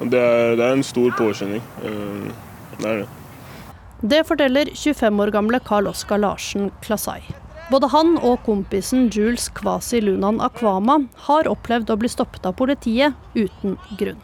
[0.00, 1.64] Og det er, det er en stor påkjenning.
[1.84, 2.28] Uh,
[2.80, 3.08] det er det.
[4.00, 7.20] Det forteller 25 år gamle Carl Oskar Larsen Klasai.
[7.70, 10.96] Både han og kompisen Jules Kvasi Lunan Akwama
[11.28, 14.20] har opplevd å bli stoppet av politiet uten grunn.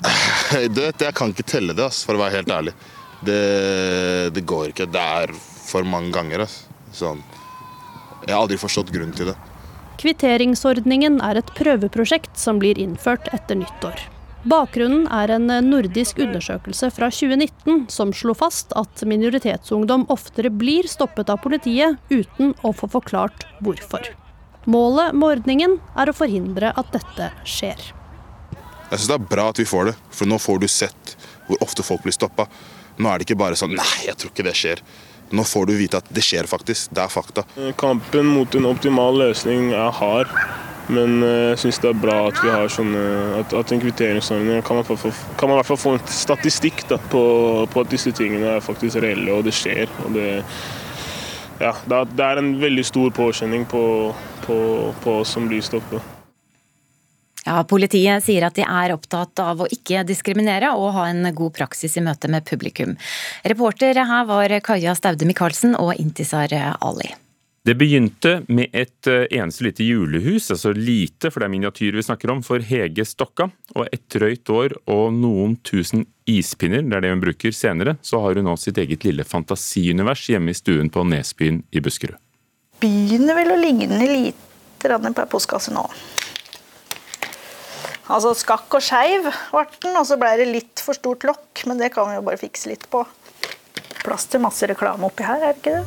[0.74, 2.74] Du vet, jeg kan ikke telle det, for å være helt ærlig.
[3.22, 3.40] Det,
[4.34, 4.88] det går ikke.
[4.90, 6.46] Det er for mange ganger.
[6.46, 6.69] Altså.
[6.92, 7.22] Sånn.
[8.26, 9.36] Jeg har aldri forstått grunnen til det.
[10.00, 14.00] Kvitteringsordningen er et prøveprosjekt som blir innført etter nyttår.
[14.48, 21.28] Bakgrunnen er en nordisk undersøkelse fra 2019 som slo fast at minoritetsungdom oftere blir stoppet
[21.28, 24.08] av politiet uten å få forklart hvorfor.
[24.64, 27.90] Målet med ordningen er å forhindre at dette skjer.
[28.90, 31.14] Jeg syns det er bra at vi får det, for nå får du sett
[31.46, 32.48] hvor ofte folk blir stoppa.
[32.96, 34.80] Nå er det ikke bare sånn Nei, jeg tror ikke det skjer.
[35.30, 36.90] Nå får du vite at det skjer faktisk.
[36.94, 37.46] Det er fakta.
[37.78, 40.32] Kampen mot en optimal løsning er hard.
[40.90, 43.02] Men eh, jeg syns det er bra at vi har sånne,
[43.38, 47.22] at, at en kvitteringsordning kan man i hvert fall få en statistikk da, på,
[47.70, 49.86] på, at disse tingene er faktisk reelle og det skjer.
[50.06, 50.28] Og det,
[51.62, 53.84] ja, det er en veldig stor påkjenning på,
[54.46, 54.56] på,
[55.04, 56.19] på oss som blir stoppet.
[57.46, 61.54] Ja, Politiet sier at de er opptatt av å ikke diskriminere og ha en god
[61.56, 62.96] praksis i møte med publikum.
[63.48, 67.14] Reporter her var Kaja Staude Michaelsen og Intisar Ali.
[67.60, 72.04] Det begynte med et eh, eneste lite julehus, altså lite, for det er miniatyr vi
[72.06, 73.50] snakker om, for Hege Stokka.
[73.76, 78.22] Og et drøyt år og noen tusen ispinner, det er det hun bruker senere, så
[78.24, 82.16] har hun nå sitt eget lille fantasiunivers hjemme i stuen på Nesbyen i Buskerud.
[82.80, 84.46] Begynner vel å ligne litt
[84.80, 85.84] på postkassen postkasse nå.
[88.10, 91.78] Altså skakk og skeiv ble den, og så ble det litt for stort lokk, men
[91.78, 93.04] det kan vi jo bare fikse litt på.
[94.02, 95.84] Plass til masse reklame oppi her, er det ikke det?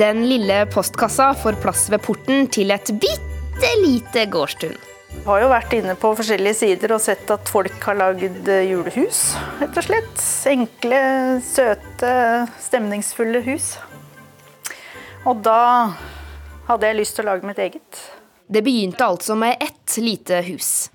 [0.00, 4.78] Den lille postkassa får plass ved porten til et bitte lite gårdstun.
[5.10, 9.34] Jeg har jo vært inne på forskjellige sider og sett at folk har lagd julehus,
[9.60, 10.24] rett og slett.
[10.48, 11.02] Enkle,
[11.44, 12.16] søte,
[12.64, 13.74] stemningsfulle hus.
[15.28, 15.92] Og da
[16.68, 18.00] hadde jeg lyst til å lage mitt eget.
[18.50, 20.90] Det begynte altså med ett lite hus.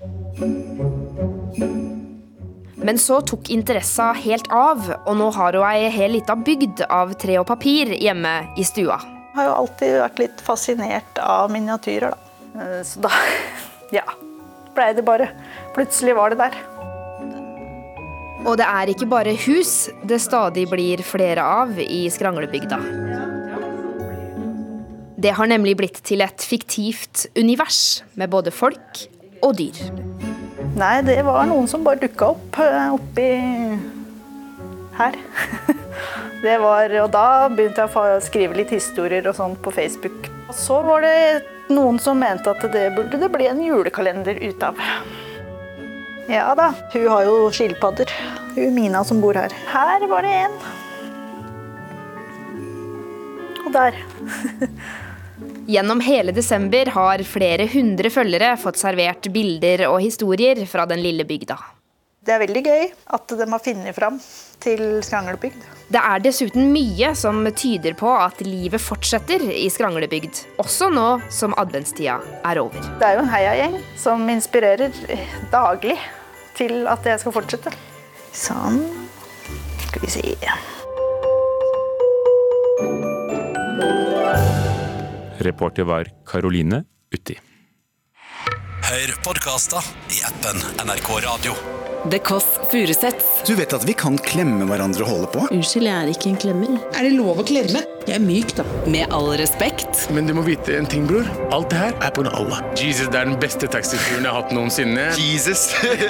[2.86, 7.16] Men så tok interessa helt av, og nå har hun ei hel lita bygd av
[7.22, 9.00] tre og papir hjemme i stua.
[9.00, 12.62] Jeg har jo alltid vært litt fascinert av miniatyrer, da.
[12.62, 13.12] Eh, Så da,
[13.98, 14.06] ja,
[14.76, 15.32] blei det bare.
[15.76, 16.60] Plutselig var det der.
[18.46, 22.78] Og det er ikke bare hus det stadig blir flere av i Skranglebygda.
[25.26, 29.00] Det har nemlig blitt til et fiktivt univers med både folk
[29.42, 29.80] og dyr.
[30.78, 33.30] Nei, det var noen som bare dukka opp eh, oppi
[35.00, 35.18] her.
[36.46, 40.28] Det var, og da begynte jeg å skrive litt historier og sånn på Facebook.
[40.46, 44.66] Og så var det noen som mente at det burde det bli en julekalender ut
[44.68, 44.84] av.
[46.30, 48.14] Ja da, hun har jo skilpadder.
[48.60, 49.56] Hun Mina som bor her.
[49.72, 50.60] Her var det en.
[53.66, 54.00] Og der.
[55.68, 61.26] Gjennom hele desember har flere hundre følgere fått servert bilder og historier fra den lille
[61.26, 61.58] bygda.
[62.26, 62.84] Det er veldig gøy
[63.18, 64.20] at de har funnet fram
[64.62, 65.66] til Skranglebygd.
[65.94, 71.54] Det er dessuten mye som tyder på at livet fortsetter i Skranglebygd, også nå som
[71.62, 72.86] adventstida er over.
[73.02, 74.94] Det er jo en heiagjeng som inspirerer
[75.54, 75.98] daglig
[76.58, 77.74] til at jeg skal fortsette.
[78.34, 78.82] Sånn.
[79.88, 80.26] Skal vi se.
[85.40, 86.84] Reporter var Karoline
[87.16, 87.38] Utti.
[88.86, 89.82] Hør podkaster
[90.14, 91.56] i appen NRK Radio.
[92.12, 93.26] Det Kåss Furuseths.
[93.48, 95.46] Du vet at vi kan klemme hverandre og holde på?
[95.56, 96.76] Unnskyld, jeg er ikke en klemmer.
[96.94, 97.82] Er det lov å klemme?
[98.06, 98.64] Jeg er myk, da.
[98.86, 100.04] Med all respekt.
[100.14, 101.26] Men du må vite en ting, bror.
[101.56, 102.60] Alt det her er på grunn av Allah.
[102.78, 105.08] Jesus det er den beste taxituren jeg har hatt noensinne.
[105.18, 105.64] Jesus!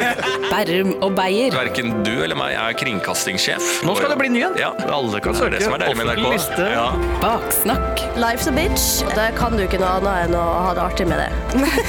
[0.51, 1.55] Berrum og Beyer.
[1.55, 3.69] Verken du eller meg er kringkastingssjef.
[3.87, 4.59] Nå skal det bli ny en.
[4.59, 5.55] Ja, alle kan Det er søke.
[5.55, 6.59] Det som er deilig med NRK.
[6.75, 6.89] Ja.
[7.23, 8.03] Baksnakk.
[8.19, 8.89] Life's a bitch.
[9.15, 11.31] Det kan du ikke noe annet enn å ha det artig med det.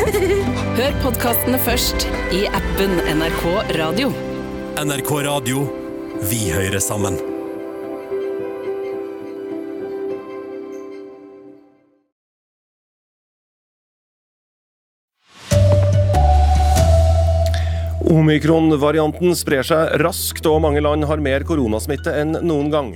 [0.78, 3.42] Hør podkastene først i appen NRK
[3.80, 3.95] Radio.
[3.96, 5.62] NRK Radio.
[6.30, 7.14] Vi hører sammen.
[18.04, 22.92] Omikron-varianten sprer seg raskt, og mange land har mer koronasmitte enn noen gang.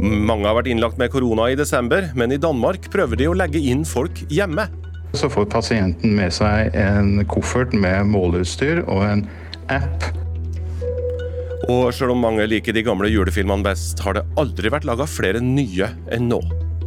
[0.00, 3.60] Mange har vært innlagt med korona i desember, men i Danmark prøver de å legge
[3.60, 4.64] inn folk hjemme.
[5.12, 9.28] Så får pasienten med seg en koffert med måleutstyr og en
[9.72, 10.08] app.
[11.72, 15.40] Og selv om mange liker de gamle julefilmene best, har det aldri vært laga flere
[15.40, 16.40] nye enn nå.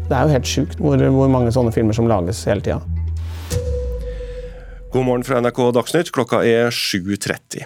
[0.08, 2.80] Det er jo helt sjukt hvor, hvor mange sånne filmer som lages hele tida.
[4.94, 7.66] God morgen fra NRK Dagsnytt, klokka er 7.30.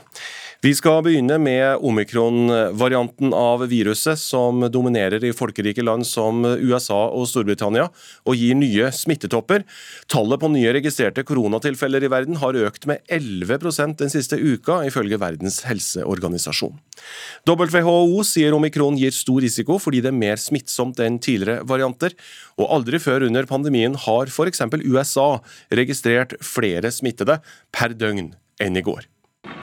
[0.61, 7.23] Vi skal begynne med omikron-varianten av viruset som dominerer i folkerike land som USA og
[7.31, 7.87] Storbritannia
[8.29, 9.63] og gir nye smittetopper.
[10.05, 15.17] Tallet på nye registrerte koronatilfeller i verden har økt med 11% den siste uka, ifølge
[15.23, 16.77] Verdens helseorganisasjon.
[17.49, 22.13] WHO sier omikron gir stor risiko fordi det er mer smittsomt enn tidligere varianter,
[22.61, 24.61] og aldri før under pandemien har f.eks.
[24.85, 25.25] USA
[25.73, 27.39] registrert flere smittede
[27.73, 29.09] per døgn enn i går.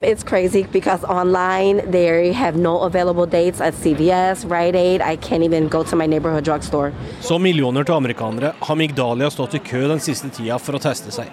[0.00, 5.00] It's crazy because online they have no available dates at CVS, Rite Aid.
[5.00, 6.92] I can't even go to my neighborhood drugstore.
[7.20, 11.10] Så millioner til amerikanere har Migdalia stått i kø den siste tida for å teste
[11.10, 11.26] seg.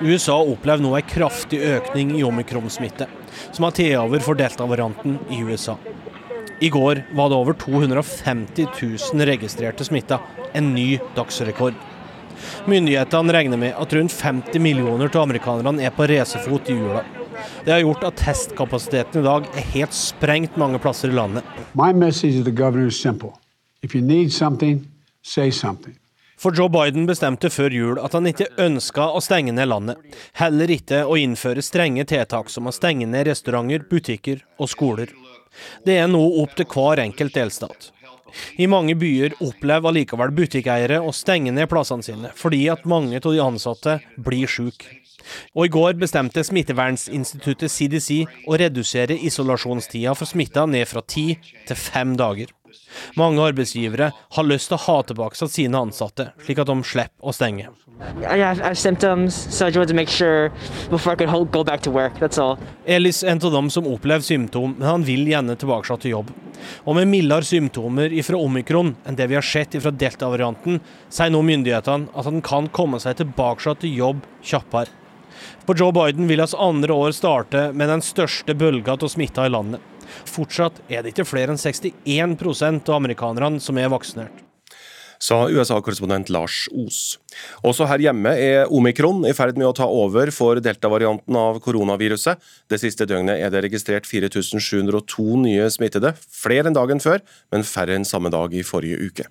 [0.00, 3.08] USA opplever nå en kraftig økning i omikron-smitte,
[3.50, 5.74] som har tatt over for delta-varianten i USA.
[6.62, 10.22] I går var det over 250 000 registrerte smitta,
[10.54, 11.74] en ny dagsrekord.
[12.70, 17.02] Myndighetene regner med at rundt 50 millioner av amerikanerne er på racerfot i jula.
[17.64, 21.44] Det har gjort at testkapasiteten i dag er helt sprengt mange plasser i landet.
[21.74, 23.36] My message to the governor is simple.
[23.82, 24.86] If you need something,
[25.22, 25.96] say something.
[26.36, 30.00] For Joe Biden bestemte før jul at han ikke ønska å stenge ned landet.
[30.36, 35.14] Heller ikke å innføre strenge tiltak som å stenge ned restauranter, butikker og skoler.
[35.88, 37.90] Det er nå opp til hver enkelt delstat.
[38.60, 43.32] I mange byer opplever allikevel butikkeiere å stenge ned plassene sine, fordi at mange av
[43.32, 45.05] de ansatte blir syke.
[45.54, 51.32] Og I går bestemte Smittevernsinstituttet CDC å redusere isolasjonstida for smitta ned fra ti
[51.66, 52.52] til fem dager.
[53.16, 57.34] Mange arbeidsgivere har lyst til å ha tilbake sine ansatte, slik at de slipper å
[57.34, 57.68] stenge.
[62.96, 66.34] Elis er en av dem som opplever symptom, men han vil gjerne tilbake til jobb.
[66.84, 71.42] Og med mildere symptomer fra omikron enn det vi har sett fra delta-varianten, sier nå
[71.46, 75.05] myndighetene at han kan komme seg tilbake til jobb kjappere.
[75.66, 79.52] For Joe Biden vil hans andre år starte med den største bølga av smitta i
[79.52, 79.84] landet.
[80.30, 84.46] Fortsatt er det ikke flere enn 61% av amerikanerne som er vaksinert
[85.22, 87.18] sa USA-korrespondent Lars Os.
[87.66, 92.40] Også her hjemme er omikron i ferd med å ta over for delta-varianten av koronaviruset.
[92.70, 97.22] Det siste døgnet er det registrert 4702 nye smittede, flere enn dagen før,
[97.54, 99.28] men færre enn samme dag i forrige uke.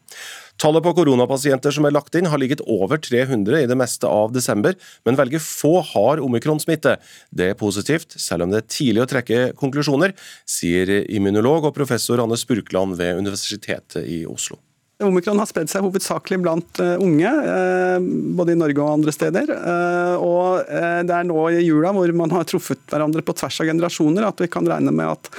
[0.62, 4.32] Tallet på koronapasienter som er lagt inn har ligget over 300 i det meste av
[4.36, 6.96] desember, men velger få har omikron-smitte.
[7.36, 10.16] Det er positivt, selv om det er tidlig å trekke konklusjoner,
[10.48, 14.62] sier immunolog og professor Anne Spurkland ved Universitetet i Oslo.
[15.04, 17.98] Omikron har spredd seg hovedsakelig blant uh, unge, uh,
[18.38, 19.50] både i Norge og andre steder.
[19.52, 20.70] Uh, og
[21.08, 24.40] Det er nå i jula hvor man har truffet hverandre på tvers av generasjoner at
[24.40, 25.30] vi kan regne med at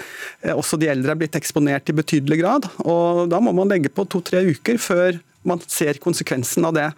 [0.53, 2.69] også de eldre er blitt eksponert i betydelig grad.
[2.85, 5.17] og Da må man legge på to-tre uker før
[5.47, 6.91] man ser konsekvensen av det.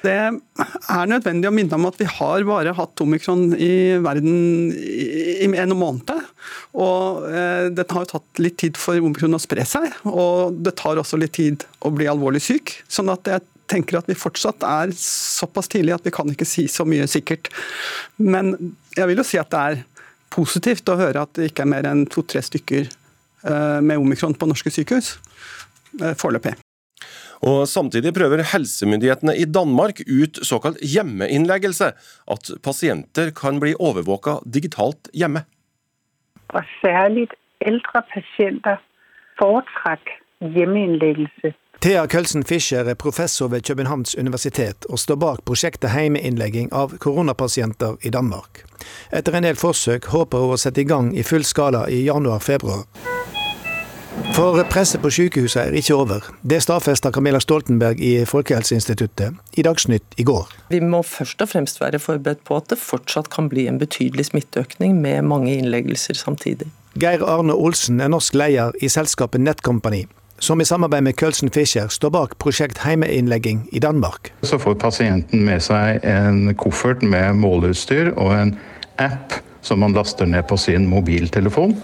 [0.00, 5.50] Det er nødvendig å minne om at vi har bare hatt omikron i verden i
[5.60, 6.29] en måned.
[6.78, 10.76] Og eh, det har jo tatt litt tid for omikron å spre seg, og det
[10.80, 12.78] tar også litt tid å bli alvorlig syk.
[12.88, 16.66] sånn at jeg tenker at vi fortsatt er såpass tidlig at vi kan ikke si
[16.70, 17.52] så mye sikkert.
[18.18, 18.56] Men
[18.96, 19.84] jeg vil jo si at det er
[20.34, 24.50] positivt å høre at det ikke er mer enn to-tre stykker eh, med omikron på
[24.50, 25.16] norske sykehus
[26.00, 26.56] eh, foreløpig.
[27.46, 31.94] Og Samtidig prøver helsemyndighetene i Danmark ut såkalt hjemmeinnleggelse.
[32.28, 35.46] At pasienter kan bli overvåka digitalt hjemme.
[36.54, 37.28] Og særlig
[37.66, 38.76] ældre pasienter
[39.38, 40.06] foretrakk
[40.40, 41.54] hjemmeinnleggelse.
[41.82, 47.96] Thea Kølsen Fischer er professor ved Københavns universitet og står bak prosjektet heimeinnlegging av koronapasienter
[48.02, 48.64] i Danmark.
[49.12, 52.84] Etter en del forsøk håper hun å sette i gang i full skala i januar-februar.
[54.34, 56.26] For presset på sykehuset er ikke over.
[56.42, 60.48] Det stadfesta Camilla Stoltenberg i Folkehelseinstituttet i Dagsnytt i går.
[60.70, 64.30] Vi må først og fremst være forberedt på at det fortsatt kan bli en betydelig
[64.30, 66.70] smitteøkning med mange innleggelser samtidig.
[66.98, 70.04] Geir Arne Olsen er norsk leder i selskapet Netcompany,
[70.42, 74.32] som i samarbeid med Kølsen Fischer står bak prosjekt heimeinnlegging i Danmark.
[74.42, 78.56] Så får pasienten med seg en koffert med måleutstyr og en
[78.98, 81.76] app som man laster ned på sin mobiltelefon.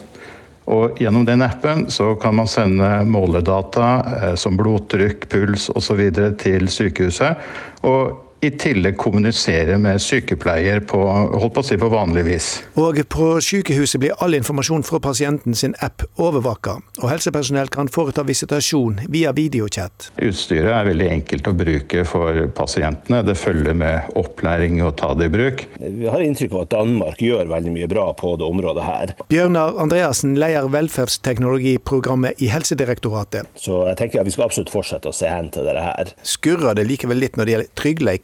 [0.66, 6.02] Og Gjennom den appen så kan man sende måledata eh, som blodtrykk, puls osv.
[6.42, 7.38] til sykehuset.
[7.86, 12.48] Og i tillegg kommunisere med sykepleier på, holdt på, å si på vanlig vis.
[12.78, 18.24] Og på sykehuset blir all informasjon fra pasienten sin app overvåka, og helsepersonell kan foreta
[18.26, 20.10] visitasjon via videochat.
[20.22, 23.22] Utstyret er veldig enkelt å bruke for pasientene.
[23.26, 25.64] Det følger med opplæring å ta det i bruk.
[25.80, 29.14] Vi har inntrykk av at Danmark gjør veldig mye bra på det området her.
[29.32, 33.48] Bjørnar Andreassen leder velferdsteknologiprogrammet i Helsedirektoratet.
[33.58, 36.12] Så jeg tenker at vi skal absolutt fortsette å se hen til dette her.
[36.26, 37.74] Skurrer det likevel litt når det gjelder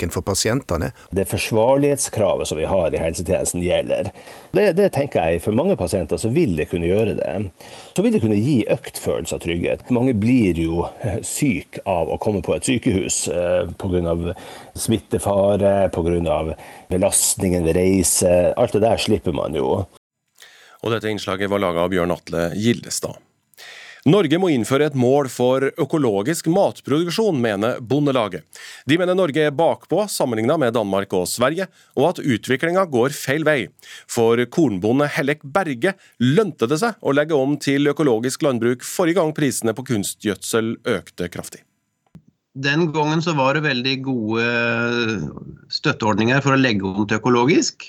[0.03, 0.93] tryggleiken for pasientene?
[1.11, 4.11] Det forsvarlighetskravet som vi har i helsetjenesten gjelder.
[4.53, 7.51] Det, det, tenker jeg For mange pasienter så vil det kunne gjøre det.
[7.97, 9.91] Så vil det kunne gi økt følelse av trygghet.
[9.91, 10.87] Mange blir jo
[11.23, 14.35] syk av å komme på et sykehus eh, pga.
[14.75, 16.57] smittefare, pga.
[16.89, 18.55] belastningen ved reise.
[18.57, 19.87] Alt det der slipper man jo.
[20.83, 23.17] Og dette innslaget var laga av Bjørn Atle Gildestad.
[24.03, 28.43] Norge må innføre et mål for økologisk matproduksjon, mener Bondelaget.
[28.83, 33.47] De mener Norge er bakpå sammenlignet med Danmark og Sverige, og at utviklinga går feil
[33.47, 33.69] vei.
[34.11, 39.31] For kornbonde Hellek Berge lønte det seg å legge om til økologisk landbruk forrige gang
[39.39, 41.63] prisene på kunstgjødsel økte kraftig.
[42.59, 44.47] Den gangen så var det veldig gode
[45.71, 47.87] støtteordninger for å legge om til økologisk,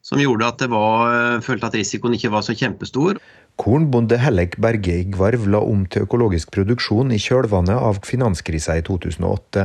[0.00, 3.20] som gjorde at det var, følte at risikoen ikke var så kjempestor.
[3.56, 8.84] Kornbonde Hellek Berge i Gvarv la om til økologisk produksjon i kjølvannet av finanskrisa i
[8.84, 9.64] 2008.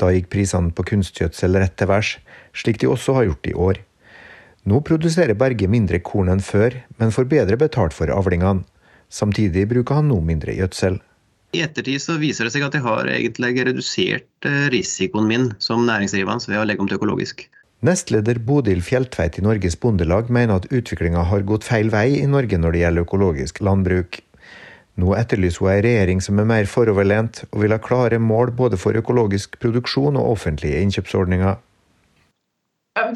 [0.00, 2.16] Da gikk prisene på kunstgjødsel rett til værs,
[2.56, 3.80] slik de også har gjort i år.
[4.64, 8.64] Nå produserer Berge mindre korn enn før, men får bedre betalt for avlingene.
[9.12, 10.96] Samtidig bruker han nå mindre gjødsel.
[11.52, 15.84] I ettertid så viser det seg at jeg har egentlig redusert eh, risikoen min som
[15.84, 17.44] næringsdrivende ved å legge om til økologisk.
[17.82, 22.54] Nestleder Bodil Fjelltveit i Norges Bondelag mener at utviklinga har gått feil vei i Norge
[22.62, 24.20] når det gjelder økologisk landbruk.
[25.02, 28.78] Nå etterlyser hun ei regjering som er mer foroverlent, og vil ha klare mål både
[28.78, 31.58] for økologisk produksjon og offentlige innkjøpsordninger.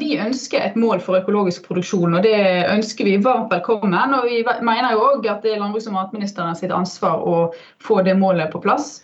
[0.01, 2.35] Vi ønsker et mål for økologisk produksjon, og det
[2.67, 4.17] ønsker vi varmt velkommen.
[4.19, 7.37] Og vi mener jo òg at det er landbruks- og matministeren sitt ansvar å
[7.79, 8.97] få det målet på plass.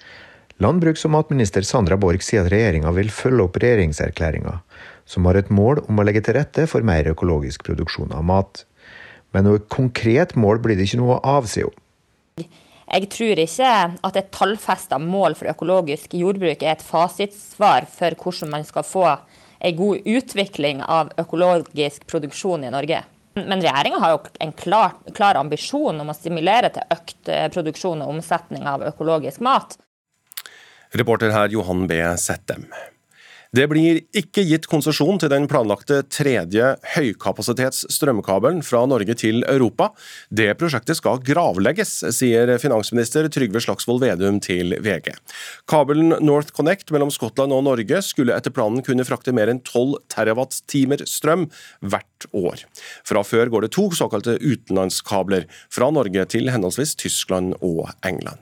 [0.59, 4.59] Landbruks- og matminister Sandra Borch sier at regjeringa vil følge opp regjeringserklæringa,
[5.05, 8.63] som har et mål om å legge til rette for mer økologisk produksjon av mat.
[9.33, 12.49] Men noe konkret mål blir det ikke noe av, sier hun.
[12.93, 13.69] Jeg tror ikke
[14.05, 19.07] at et tallfesta mål for økologisk jordbruk er et fasitsvar for hvordan man skal få
[19.63, 22.99] en god utvikling av økologisk produksjon i Norge.
[23.39, 28.03] Men regjeringa har jo en klar, klar, ambisjon om å stimulere til økt eh, produksjon
[28.05, 29.77] og omsetning av økologisk mat.
[30.93, 31.97] Reporter her Johan B.
[32.21, 32.67] Settem.
[33.53, 39.91] Det blir ikke gitt konsesjon til den planlagte tredje høykapasitets strømkabelen fra Norge til Europa.
[40.33, 45.11] Det prosjektet skal gravlegges, sier finansminister Trygve Slagsvold Vedum til VG.
[45.69, 51.05] Kabelen NorthConnect mellom Skottland og Norge skulle etter planen kunne frakte mer enn 12 TWh
[51.05, 51.45] strøm
[51.85, 52.65] hvert år.
[53.05, 58.41] Fra før går det to såkalte utenlandskabler fra Norge til henholdsvis Tyskland og England.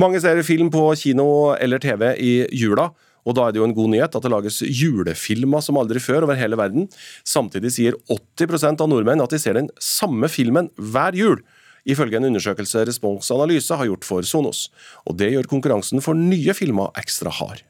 [0.00, 2.94] Mange ser film på kino eller TV i jula.
[3.24, 6.26] Og da er det jo en god nyhet at det lages julefilmer som aldri før
[6.28, 6.88] over hele verden.
[7.24, 11.40] Samtidig sier 80% av nordmenn at de ser den samme filmen hver jul.
[11.84, 14.68] Ifølge en undersøkelse Responsanalyse har gjort for Sonos.
[15.08, 17.64] Og det gjør konkurransen for nye filmer ekstra hard.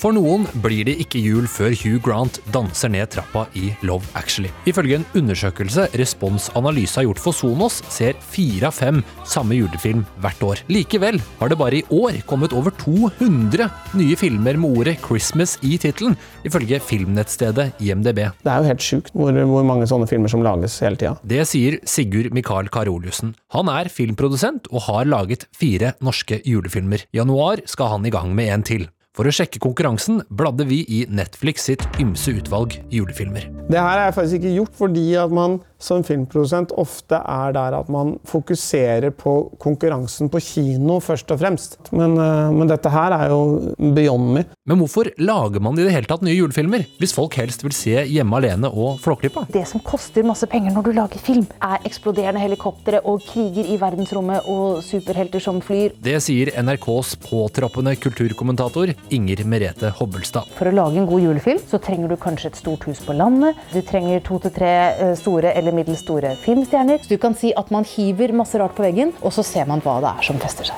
[0.00, 4.48] For noen blir det ikke jul før Hugh Grant danser ned trappa i Love Actually.
[4.64, 10.06] Ifølge en undersøkelse Respons Analyse har gjort for Sonos, ser fire av fem samme julefilm
[10.24, 10.62] hvert år.
[10.72, 13.66] Likevel har det bare i år kommet over 200
[14.00, 16.16] nye filmer med ordet 'Christmas' i tittelen,
[16.48, 18.22] ifølge filmnettstedet IMDb.
[18.40, 21.18] Det er jo helt sjukt hvor, hvor mange sånne filmer som lages hele tida.
[21.20, 23.34] Det sier Sigurd Mikael Karoliussen.
[23.52, 27.04] Han er filmprodusent og har laget fire norske julefilmer.
[27.12, 28.88] I januar skal han i gang med en til.
[29.10, 33.48] For å sjekke konkurransen bladde vi i Netflix sitt ymse utvalg julefilmer.
[33.66, 37.88] Det her er faktisk ikke gjort fordi at man som filmprodusent ofte er der at
[37.92, 41.78] man fokuserer på konkurransen på kino først og fremst.
[41.96, 44.44] Men, eh, men dette her er jo beyond me.
[44.68, 47.96] Men hvorfor lager man i det hele tatt nye julefilmer, hvis folk helst vil se
[48.10, 49.46] Hjemme alene og Flåklypa?
[49.52, 53.78] Det som koster masse penger når du lager film, er eksploderende helikoptre og kriger i
[53.80, 55.96] verdensrommet og superhelter som flyr.
[56.00, 60.48] Det sier NRKs påtroppende kulturkommentator Inger Merete Hobbelstad.
[60.58, 63.58] For å lage en god julefilm så trenger du kanskje et stort hus på landet.
[63.74, 67.00] Du trenger to til tre eh, store eller middels store filmstjerner.
[67.02, 69.82] Så du kan si at man hiver masse rart på veggen, og så ser man
[69.84, 70.76] hva det er som fester seg.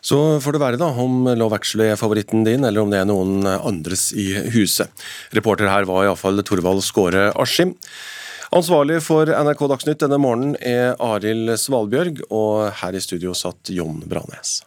[0.00, 3.10] Så får det være da om Love Actually er favoritten din, eller om det er
[3.10, 4.88] noen andres i huset.
[5.36, 7.76] Reporter her var iallfall Torvald Skåre Askim.
[8.50, 14.02] Ansvarlig for NRK Dagsnytt denne morgenen er Arild Svalbjørg, og her i studio satt Jon
[14.10, 14.60] Branes.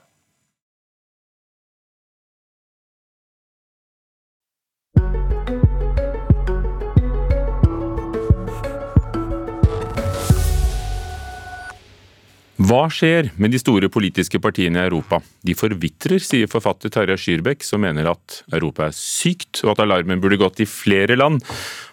[12.62, 15.18] Hva skjer med de store politiske partiene i Europa?
[15.42, 20.22] De forvitrer, sier forfatter Tarjei Skyrbekk, som mener at Europa er sykt, og at alarmen
[20.22, 21.42] burde gått i flere land.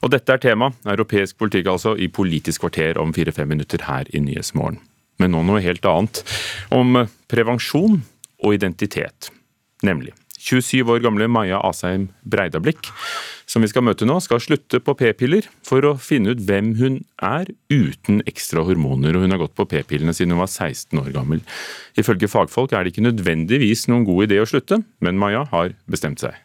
[0.05, 4.21] Og dette er tema, europeisk politikk altså, i Politisk kvarter om fire-fem minutter her i
[4.21, 4.83] Nyhetsmorgen.
[5.21, 6.21] Men nå noe helt annet.
[6.77, 8.03] Om prevensjon
[8.45, 9.33] og identitet.
[9.85, 12.88] Nemlig 27 år gamle Maja Asheim Breidablikk,
[13.45, 17.01] som vi skal møte nå, skal slutte på p-piller for å finne ut hvem hun
[17.20, 19.16] er uten ekstra hormoner.
[19.16, 21.43] og Hun har gått på p-pillene siden hun var 16 år gammel.
[22.01, 26.24] Ifølge fagfolk er det ikke nødvendigvis noen god idé å slutte, men Maja har bestemt
[26.24, 26.38] seg.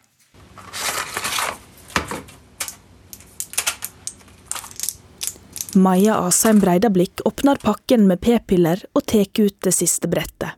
[5.76, 10.56] Maja Asheim Breidablikk åpner pakken med p-piller og tar ut det siste brettet.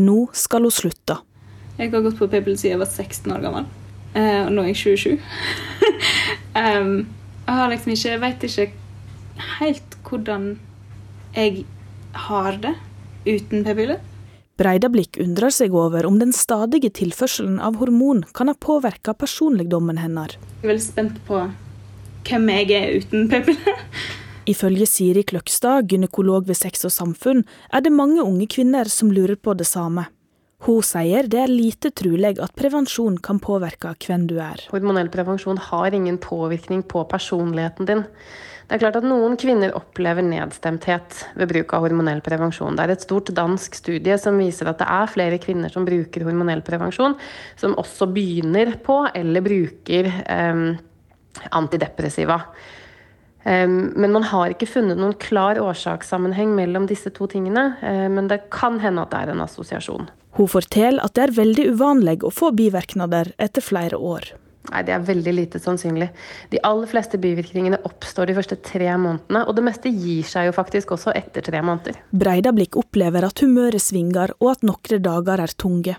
[0.00, 1.18] Nå skal hun slutte.
[1.78, 3.68] Jeg har gått på p-piller siden jeg var 16 år gammel.
[4.16, 5.18] Uh, og nå er jeg 27.
[6.58, 6.94] um,
[7.46, 8.68] jeg har liksom ikke Jeg vet ikke
[9.60, 10.48] helt hvordan
[11.36, 11.64] jeg
[12.28, 12.74] har det
[13.28, 14.02] uten p-piller.
[14.58, 20.34] Breidablikk undrer seg over om den stadige tilførselen av hormon kan ha påvirka personligdommen hennes.
[20.34, 21.44] Jeg er veldig spent på
[22.26, 23.84] hvem jeg er uten p-piller.
[24.52, 29.36] Ifølge Siri Kløkstad, gynekolog ved Sex og Samfunn, er det mange unge kvinner som lurer
[29.36, 30.08] på det samme.
[30.66, 34.64] Hun sier det er lite trolig at prevensjon kan påvirke hvem du er.
[34.72, 38.02] Hormonell prevensjon har ingen påvirkning på personligheten din.
[38.68, 42.74] Det er klart at Noen kvinner opplever nedstemthet ved bruk av hormonell prevensjon.
[42.76, 46.26] Det er et stort dansk studie som viser at det er flere kvinner som bruker
[46.26, 47.16] hormonell prevensjon,
[47.56, 50.66] som også begynner på eller bruker um,
[51.48, 52.42] antidepressiva.
[53.46, 57.70] Um, men man har ikke funnet noen klar årsakssammenheng mellom disse to tingene.
[57.80, 60.10] Um, men det kan hende at det er en assosiasjon.
[60.38, 64.30] Hun forteller at det er veldig uvanlig å få bivirkninger etter flere år.
[64.68, 66.10] Nei, Det er veldig lite sannsynlig.
[66.50, 70.52] De aller fleste bivirkningene oppstår de første tre månedene, og det meste gir seg jo
[70.52, 71.96] faktisk også etter tre måneder.
[72.12, 75.96] Breidablikk opplever at humøret svinger, og at noen dager er tunge.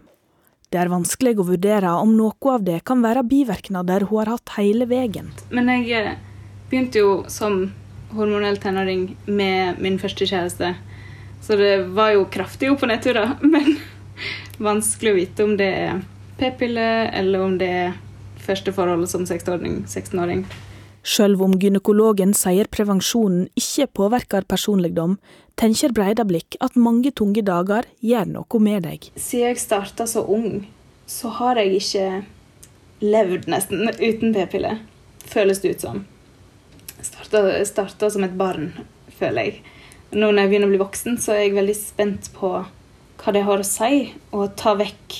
[0.69, 4.55] Det er vanskelig å vurdere om noe av det kan være bivirkninger hun har hatt
[4.59, 5.31] hele veien.
[5.49, 6.19] Men jeg eh,
[6.69, 7.63] begynte jo som
[8.13, 10.75] hormonell tenåring med min første kjæreste,
[11.41, 13.33] så det var jo kraftige opp- og nedturer.
[13.53, 13.79] Men
[14.59, 16.01] vanskelig å vite om det er
[16.39, 17.93] p-pille, eller om det er
[18.39, 20.43] første forholdet som 16-åring.
[21.03, 25.17] Selv om gynekologen sier prevensjonen ikke påvirker personligdom,
[25.59, 29.09] tenker Breidablikk at mange tunge dager gjør noe med deg.
[29.15, 30.67] Siden jeg starta så ung,
[31.07, 32.07] så har jeg ikke
[33.03, 34.77] levd nesten uten p-pille,
[35.27, 36.03] føles det ut som.
[36.99, 38.73] Jeg starta som et barn,
[39.19, 39.61] føler jeg.
[40.11, 42.51] Nå når jeg begynner å bli voksen, så er jeg veldig spent på
[43.19, 45.19] hva det har å si å ta vekk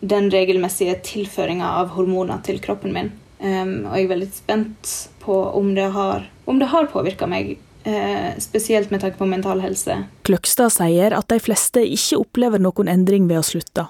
[0.00, 3.10] den regelmessige tilføringa av hormoner til kroppen min.
[3.40, 7.54] Um, og jeg er veldig spent på om det har, om har påvirka meg,
[7.88, 10.02] uh, spesielt med tanke på mental helse.
[10.28, 13.88] Kløkstad sier at de fleste ikke opplever noen endring ved å slutte.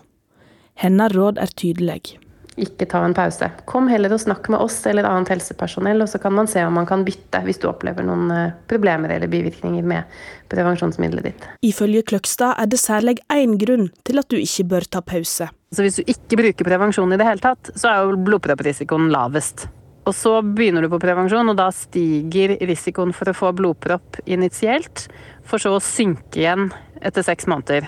[0.78, 2.20] Hennes råd er tydelig
[2.58, 3.46] ikke ta en pause.
[3.70, 6.74] Kom heller og snakk med oss eller annet helsepersonell, og så kan man se om
[6.76, 10.20] man kan bytte hvis du opplever noen eh, problemer eller bivirkninger med
[10.50, 11.48] prevensjonsmiddelet ditt.
[11.66, 15.50] Ifølge Kløgstad er det særlig én grunn til at du ikke bør ta pause.
[15.70, 19.68] Så hvis du ikke bruker prevensjon i det hele tatt, så er jo blodpropprisikoen lavest.
[20.08, 25.06] Og så begynner du på prevensjon, og da stiger risikoen for å få blodpropp initielt,
[25.46, 26.70] for så å synke igjen
[27.04, 27.86] etter seks måneder.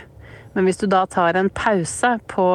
[0.52, 2.46] Men hvis du da tar en pause på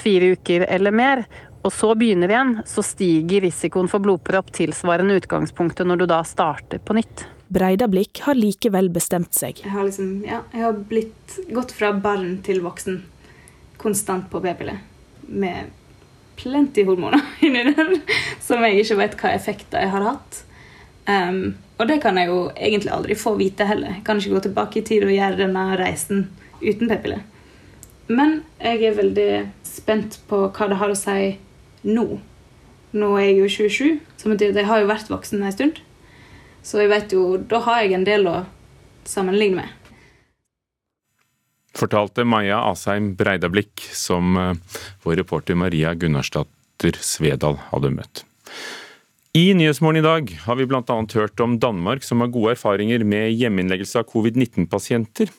[0.00, 1.24] fire uker eller mer,
[1.64, 6.82] og så begynner igjen, så stiger risikoen for blodpropp tilsvarende utgangspunktet når du da starter
[6.84, 7.24] på nytt.
[7.54, 9.62] Breidablikk har likevel bestemt seg.
[9.64, 13.00] Jeg har, liksom, ja, jeg har blitt gått fra barn til voksen
[13.80, 14.82] konstant på p-piller.
[15.28, 15.72] Med
[16.36, 17.94] plenty hormoner inni der
[18.44, 20.40] som jeg ikke vet hva effekter jeg har hatt.
[21.08, 23.96] Um, og det kan jeg jo egentlig aldri få vite heller.
[23.96, 26.26] Jeg kan ikke gå tilbake i tid og gjøre denne reisen
[26.60, 27.24] uten p-piller.
[28.12, 29.30] Men jeg er veldig
[29.64, 31.34] spent på hva det har å si
[31.84, 32.06] nå.
[32.94, 35.80] Nå er jeg jo 27, som betyr at jeg har jo vært voksen en stund.
[36.64, 38.36] Så jeg vet jo, da har jeg en del å
[39.08, 39.80] sammenligne med.
[41.74, 48.22] Fortalte Maja Asheim Breidablikk, som eh, vår reporter Maria Gunnarsdatter Svedal hadde møtt.
[49.34, 50.98] I Nyhetsmorgen i dag har vi bl.a.
[51.18, 55.32] hørt om Danmark, som har gode erfaringer med hjemmeinnleggelse av covid-19-pasienter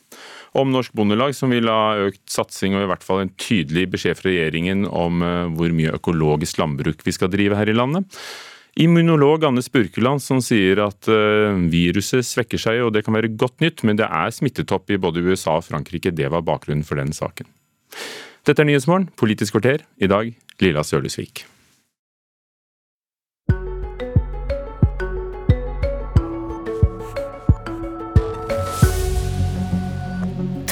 [0.55, 4.19] om Norsk Bondelag, som vil ha økt satsing og i hvert fall en tydelig beskjed
[4.19, 8.07] fra regjeringen om eh, hvor mye økologisk landbruk vi skal drive her i landet.
[8.75, 13.63] Immunolog Anne Spurkeland som sier at eh, viruset svekker seg, og det kan være godt
[13.63, 16.15] nytt, men det er smittetopp i både USA og Frankrike.
[16.15, 17.47] Det var bakgrunnen for den saken.
[18.45, 19.87] Dette er Nyhetsmorgen, Politisk kvarter.
[19.97, 21.45] I dag Lilla Sølesvik.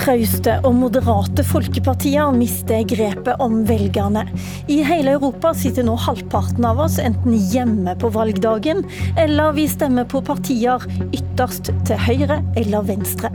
[0.03, 4.25] Trauste og moderate folkepartier mister grepet om velgerne.
[4.67, 8.83] I hele Europa sitter nå halvparten av oss enten hjemme på valgdagen,
[9.19, 10.83] eller vi stemmer på partier
[11.13, 13.31] ytterst til høyre eller venstre.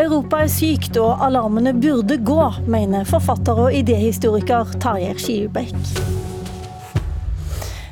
[0.00, 6.29] Europa er sykt, og alarmene burde gå, mener forfatter og idéhistoriker Tarjei Skibekk.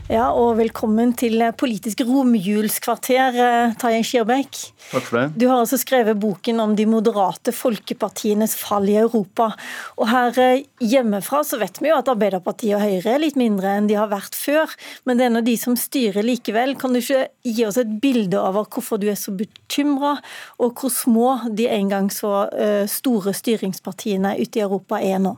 [0.08, 4.56] Ja, og velkommen til Politisk romjulskvarter, eh, Tarjei Skirbekk.
[4.88, 5.24] Takk for det.
[5.36, 9.50] Du har altså skrevet boken om de moderate folkepartienes fall i Europa.
[9.98, 13.74] Og her eh, hjemmefra så vet vi jo at Arbeiderpartiet og Høyre er litt mindre
[13.76, 14.72] enn de har vært før.
[15.04, 16.72] Men det er nå de som styrer likevel.
[16.80, 20.14] Kan du ikke gi oss et bilde over hvorfor du er så bekymra,
[20.56, 25.36] og hvor små de en gang så eh, store styringspartiene ute i Europa er nå?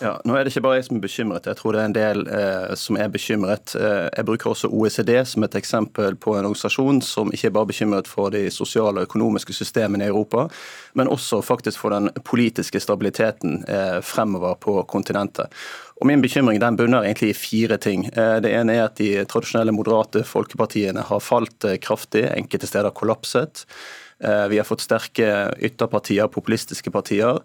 [0.00, 1.94] Ja, nå er det ikke bare jeg som er bekymret, jeg tror det er en
[1.96, 3.74] del eh, som er bekymret.
[3.76, 7.68] Eh, jeg bruker også OECD som et eksempel på en organisasjon som ikke er bare
[7.68, 10.46] bekymret for de sosiale og økonomiske systemene i Europa,
[10.96, 15.52] men også faktisk for den politiske stabiliteten eh, fremover på kontinentet.
[16.00, 18.06] Og Min bekymring den bunner egentlig i fire ting.
[18.08, 22.96] Eh, det ene er at de tradisjonelle moderate folkepartiene har falt eh, kraftig, enkelte steder
[22.96, 23.66] kollapset.
[24.24, 27.40] Eh, vi har fått sterke ytterpartier, populistiske partier.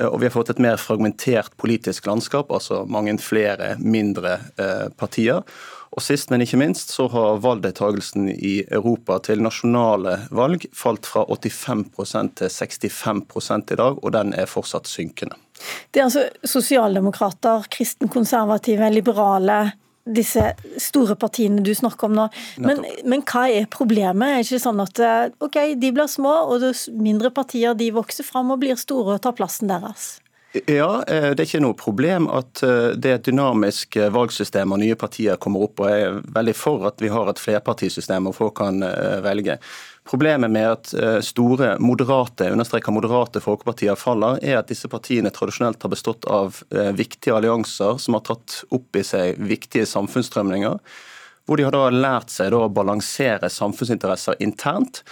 [0.00, 4.90] Eh, og vi har fått et mer fragmentert politisk landskap, altså mange flere mindre eh,
[4.98, 5.44] partier.
[5.94, 11.22] Og Sist, men ikke minst, så har valgdeltakelsen i Europa til nasjonale valg falt fra
[11.30, 15.38] 85% til 65 i dag, og den er fortsatt synkende.
[15.94, 19.60] Det er altså sosialdemokrater, kristenkonservative, liberale,
[20.04, 20.50] disse
[20.80, 22.26] store partiene du snakker om nå.
[22.60, 24.34] Men, men, hva er problemet?
[24.34, 26.66] Er det ikke sånn at eh, ok, de blir små, og
[27.00, 30.18] mindre partier de vokser fram og blir store og tar plassen deres?
[30.70, 35.40] Ja, det er ikke noe problem at det er et dynamisk valgsystem og nye partier
[35.42, 35.82] kommer opp.
[35.82, 38.78] og Jeg er veldig for at vi har et flerpartisystem og folk kan
[39.26, 39.56] velge.
[40.04, 40.90] Problemet med at
[41.24, 46.58] store, moderate understreker moderate folkepartier faller, er at disse partiene tradisjonelt har bestått av
[46.92, 50.76] viktige allianser som har tatt opp i seg viktige samfunnsstrømninger
[51.44, 55.02] hvor de har da lært seg å balansere samfunnsinteresser internt.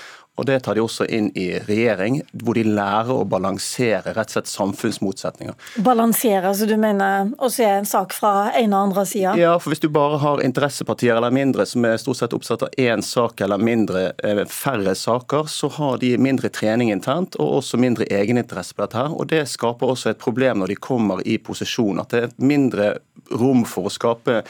[0.41, 4.37] Og Det tar de også inn i regjering, hvor de lærer å balansere rett og
[4.39, 5.59] slett samfunnsmotsetninger.
[5.85, 9.35] Balansere, altså du mener å se en sak fra en og andre sida?
[9.37, 12.81] Ja, for hvis du bare har interessepartier eller mindre som er stort sett oppsatt av
[12.81, 17.77] én sak eller mindre, eh, færre saker, så har de mindre trening internt og også
[17.77, 18.97] mindre egeninteresse på dette.
[18.97, 22.01] her, og Det skaper også et problem når de kommer i posisjon.
[22.01, 22.99] At det er mindre
[23.31, 24.43] rom for å skape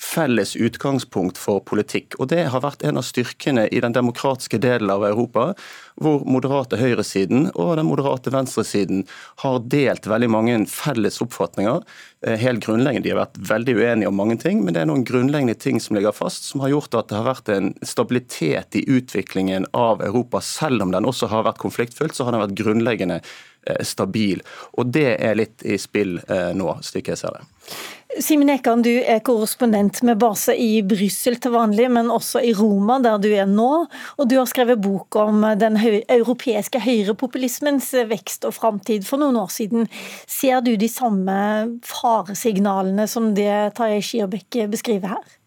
[0.00, 2.16] felles utgangspunkt for politikk.
[2.18, 5.52] Og Det har vært en av styrkene i den demokratiske delen av Europa,
[6.00, 9.04] hvor moderate høyresiden og den moderate venstresiden
[9.44, 11.84] har delt veldig mange felles oppfatninger.
[12.24, 13.04] Eh, helt grunnleggende.
[13.04, 15.96] De har vært veldig uenige om mange ting, men det er noen grunnleggende ting som
[15.96, 20.40] ligger fast, som har gjort at det har vært en stabilitet i utviklingen av Europa.
[20.40, 23.20] Selv om den også har vært konfliktfylt, så har den vært grunnleggende
[23.84, 24.42] stabil.
[24.78, 27.46] Og det er litt i spill eh, nå, slik jeg ser det.
[28.18, 32.96] Simen Ekan, du er korrespondent med base i Brussel til vanlig, men også i Roma,
[32.98, 33.68] der du er nå.
[34.18, 39.52] Og du har skrevet bok om den europeiske høyrepopulismens vekst og framtid for noen år
[39.54, 39.86] siden.
[40.26, 41.36] Ser du de samme
[41.86, 45.39] faresignalene som det Tarjei Skirbekk beskriver her?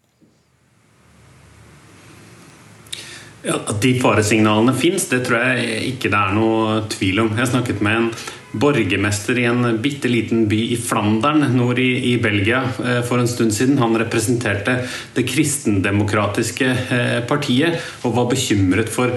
[3.44, 7.34] Ja, At de faresignalene fins, det tror jeg ikke det er noe tvil om.
[7.36, 8.08] Jeg snakket med en
[8.54, 13.30] borgermester i en bitte liten by i Flandern nord i, i, Belgia eh, for en
[13.30, 13.78] stund siden.
[13.82, 14.78] Han representerte
[15.14, 19.16] det kristendemokratiske eh, partiet og var bekymret for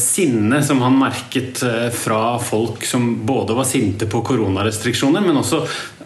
[0.00, 1.58] sinnet som han merket
[1.92, 5.58] fra folk som både var sinte på koronarestriksjoner, men også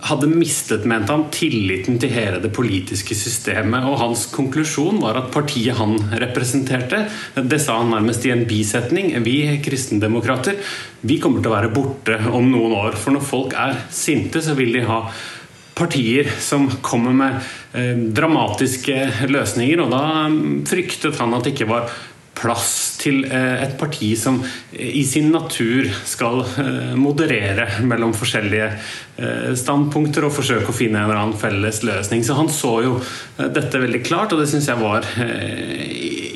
[0.09, 3.85] hadde mistet, mente han, tilliten til hele det politiske systemet.
[3.89, 7.05] Og hans konklusjon var at partiet han representerte,
[7.37, 10.61] det sa han nærmest i en bisetning, vi kristendemokrater,
[11.01, 12.97] vi kommer til å være borte om noen år.
[13.01, 15.03] For når folk er sinte, så vil de ha
[15.81, 19.85] partier som kommer med eh, dramatiske løsninger.
[19.85, 21.89] Og da mm, fryktet han at det ikke var
[22.41, 28.73] plass til eh, et parti som eh, i sin natur skal eh, moderere mellom forskjellige
[29.61, 32.23] standpunkter og forsøke å finne en eller annen felles løsning.
[32.25, 32.95] Så han så jo
[33.37, 35.05] dette veldig klart, og det syns jeg var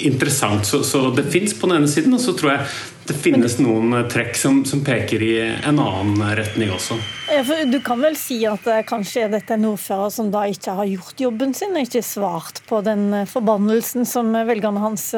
[0.05, 0.69] interessant.
[0.69, 2.67] Så, så det fins på den ene siden, og så tror jeg
[3.09, 6.99] det finnes noen trekk som, som, peker i en annen retning også.
[7.35, 10.87] Du kan vel si at eh, kanskje dette er en ordfører som da ikke har
[10.87, 15.09] gjort jobben sin, og ikke svart på den eh, forbannelsen som velgerne hans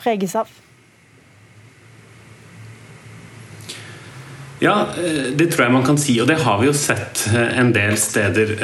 [0.00, 0.48] preges av?
[4.58, 4.88] Ja,
[5.38, 8.56] det tror jeg man kan si, og det har vi jo sett en del steder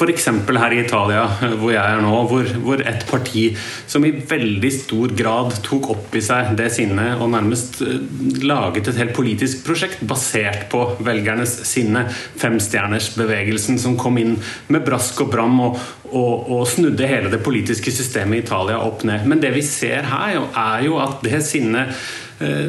[0.00, 0.26] F.eks.
[0.48, 1.24] her i Italia,
[1.58, 3.50] hvor jeg er nå, hvor, hvor, et parti
[3.90, 7.98] som i veldig stor grad tok opp i seg det sinnet og nærmest eh,
[8.46, 12.06] laget et helt politisk prosjekt basert på velgernes sinne,
[12.40, 14.38] femstjernersbevegelsen, som kom inn
[14.72, 15.76] med brask og bram og,
[16.08, 19.26] og, og, snudde hele det politiske systemet i Italia opp ned.
[19.28, 22.10] Men det vi ser her, er jo at det sinnet eh,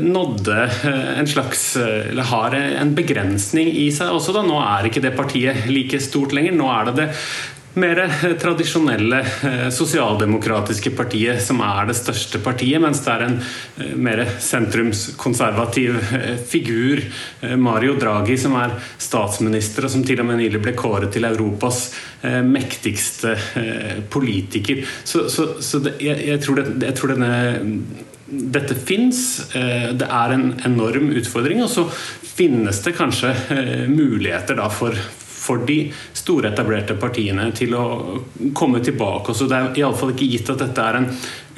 [0.02, 4.36] nådde eh, en slags Eller har en begrensning i seg også.
[4.36, 6.56] da Nå er ikke det partiet like stort lenger.
[6.58, 7.10] Nå er det det
[7.74, 8.02] mer
[8.40, 14.24] tradisjonelle eh, sosialdemokratiske partiet som er det største partiet, mens det er en eh, mer
[14.44, 17.04] sentrumskonservativ eh, figur,
[17.58, 21.84] Mario Draghi, som er statsminister, og som til og med nylig ble kåret til Europas
[22.22, 23.34] mektigste
[24.14, 24.84] politiker.
[25.04, 27.32] Så, så, så det, jeg, jeg, tror det, jeg, tror denne
[28.32, 29.22] dette fins.
[29.52, 31.64] Det er en enorm utfordring.
[31.66, 31.88] Og så
[32.32, 33.34] finnes det kanskje
[33.92, 35.84] muligheter da for, for de
[36.18, 37.86] store, etablerte partiene til å
[38.58, 39.36] komme tilbake.
[39.36, 41.10] Så det er iallfall ikke gitt at dette er en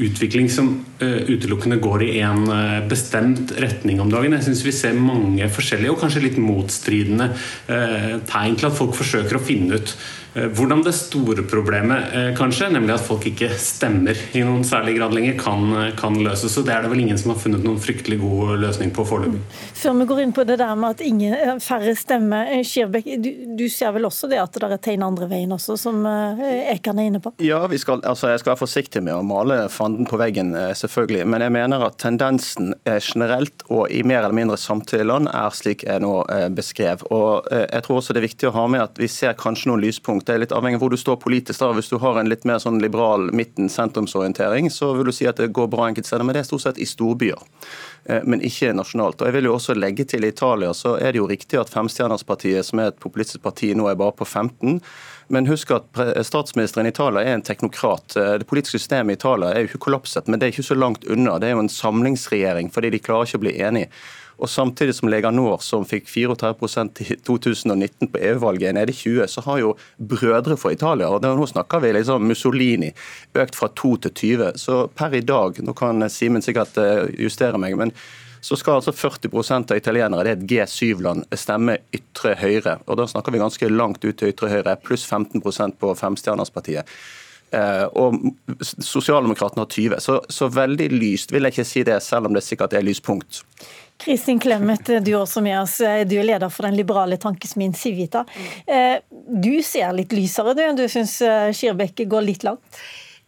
[0.02, 0.72] utvikling som
[1.02, 4.36] uh, utelukkende går i en uh, bestemt retning om dagen.
[4.38, 8.98] Jeg syns vi ser mange forskjellige og kanskje litt motstridende uh, tegn til at folk
[8.98, 9.96] forsøker å finne ut
[10.34, 14.96] Eh, hvordan det store problemet, eh, kanskje, nemlig at folk ikke stemmer i noen særlig
[14.98, 16.58] grad lenger, kan, eh, kan løses.
[16.58, 19.42] Og det er det vel ingen som har funnet noen fryktelig god løsning på foreløpig.
[19.74, 23.70] Før vi går inn på det der med at ingen, færre stemmer, Skirbekk, du, du,
[23.70, 27.22] ser vel også det at det er tegn andre veien også, som Ekan er inne
[27.22, 27.34] på?
[27.40, 31.26] Ja, skal, altså jeg skal være forsiktig med å male fanden på veggen, selvfølgelig.
[31.30, 35.84] Men jeg mener at tendensen generelt og i mer eller mindre samtidige land er slik
[35.88, 36.14] jeg nå
[36.56, 37.04] beskrev.
[37.14, 39.84] Og jeg tror også det er viktig å ha med at vi ser kanskje noen
[39.84, 40.28] lyspunkt.
[40.28, 41.60] Det er litt avhengig av hvor du står politisk.
[41.60, 41.72] da.
[41.76, 45.52] Hvis du har en litt mer sånn liberal midten-sentrumsorientering, så vil du si at det
[45.56, 47.40] går bra enkelte steder, men det er stort sett i storbyer.
[48.28, 49.22] men ikke nasjonalt.
[49.22, 51.72] Og jeg vil jo også legge til I Italia så er det jo riktig at
[51.72, 54.82] Femstjernerspartiet, som er et populistisk parti, nå er bare på 15.
[55.28, 58.18] Men husk at statsministeren i Italia er en teknokrat.
[58.42, 61.38] Det politiske systemet i Italia er jo kollapset, men det er ikke så langt unna.
[61.40, 63.90] Det er jo en samlingsregjering, fordi de klarer ikke å bli enige.
[64.44, 68.98] Og Samtidig som Lega Nord, som fikk 34% i 2019 på EU-valget, er nede i
[68.98, 72.92] 20, så har jo Brødre for Italia, og nå snakker vi liksom Mussolini,
[73.40, 74.60] økt fra 2 til 20.
[74.60, 77.94] Så per i dag, nå kan Simen sikkert eh, justere meg, men
[78.44, 82.78] så skal altså 40 av italienere, det er et G7-land, stemme ytre høyre.
[82.88, 86.90] Og Da snakker vi ganske langt ut til ytre høyre, pluss 15% på Femstjernerspartiet.
[87.56, 88.18] Eh, og
[88.60, 89.96] Sosialdemokratene har 20.
[90.04, 93.46] Så, så veldig lyst vil jeg ikke si det, selv om det sikkert er lyspunkt.
[94.04, 95.78] Kristin Clemet, du er også med oss.
[95.80, 98.26] Du er leder for den liberale tankesmien Civita.
[98.68, 100.66] Eh, du ser litt lysere, du.
[100.82, 101.16] Du syns
[101.56, 102.84] Skirbekk går litt langt?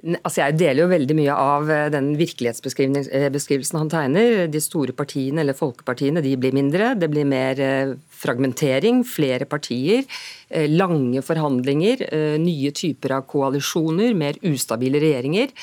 [0.06, 4.44] Altså jeg deler jo veldig mye av eh, den virkelighetsbeskrivelsen han tegner.
[4.54, 6.92] De store partiene eller folkepartiene de blir mindre.
[7.02, 12.04] Det blir mer eh, fragmentering, flere partier, eh, lange forhandlinger,
[12.42, 15.54] nye typer av koalisjoner, mer ustabile regjeringer.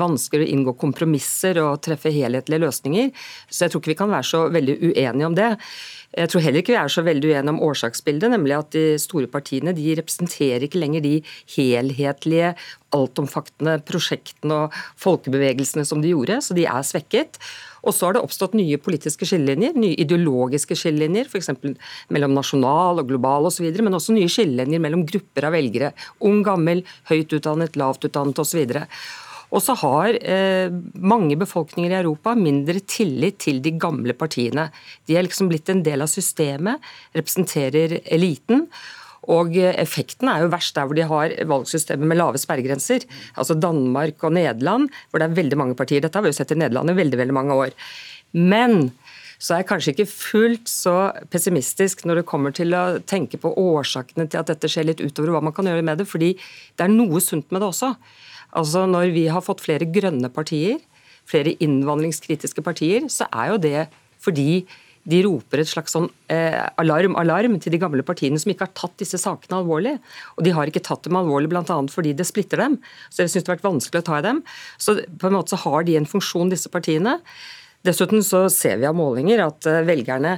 [0.00, 3.12] Vanskeligere å inngå kompromisser og treffe helhetlige løsninger.
[3.50, 5.52] Så jeg tror ikke vi kan være så veldig uenige om det.
[6.16, 9.28] Jeg tror heller ikke vi er så veldig uenige om årsaksbildet, nemlig at de store
[9.28, 11.16] partiene de representerer ikke lenger de
[11.56, 12.54] helhetlige,
[12.96, 17.36] altomfattende prosjektene og folkebevegelsene som de gjorde, så de er svekket.
[17.86, 21.52] Og så har det oppstått nye politiske skillelinjer, nye ideologiske skillelinjer, f.eks.
[22.14, 25.92] mellom nasjonal og global osv., men også nye skillelinjer mellom grupper av velgere.
[26.26, 28.76] Ung, gammel, høyt utdannet, lavt utdannet osv.
[29.54, 34.68] Og så har eh, mange befolkninger i Europa mindre tillit til de gamle partiene.
[35.06, 36.82] De er liksom blitt en del av systemet,
[37.14, 38.66] representerer eliten.
[39.32, 43.06] Og effekten er jo verst der hvor de har valgsystemet med lave sperregrenser.
[43.34, 46.02] Altså Danmark og Nederland, hvor det er veldig mange partier.
[46.02, 47.74] Dette har vi jo sett i Nederland i veldig, veldig mange år.
[48.36, 48.90] Men
[49.38, 50.94] så er jeg kanskje ikke fullt så
[51.32, 55.34] pessimistisk når det kommer til å tenke på årsakene til at dette skjer litt utover
[55.34, 57.92] hva man kan gjøre med det, fordi det er noe sunt med det også.
[58.56, 60.80] Altså Når vi har fått flere grønne partier,
[61.26, 63.86] flere innvandringskritiske partier, så er jo det
[64.22, 64.64] fordi
[65.06, 68.74] de roper et slags sånn eh, alarm, alarm til de gamle partiene som ikke har
[68.74, 69.94] tatt disse sakene alvorlig.
[70.34, 71.76] Og de har ikke tatt dem alvorlig bl.a.
[71.92, 72.80] fordi det splitter dem.
[73.10, 74.42] Så jeg syns det har vært vanskelig å ta i dem.
[74.82, 77.20] Så på en måte så har de en funksjon, disse partiene.
[77.84, 80.36] Dessuten så ser vi av målinger at eh, velgerne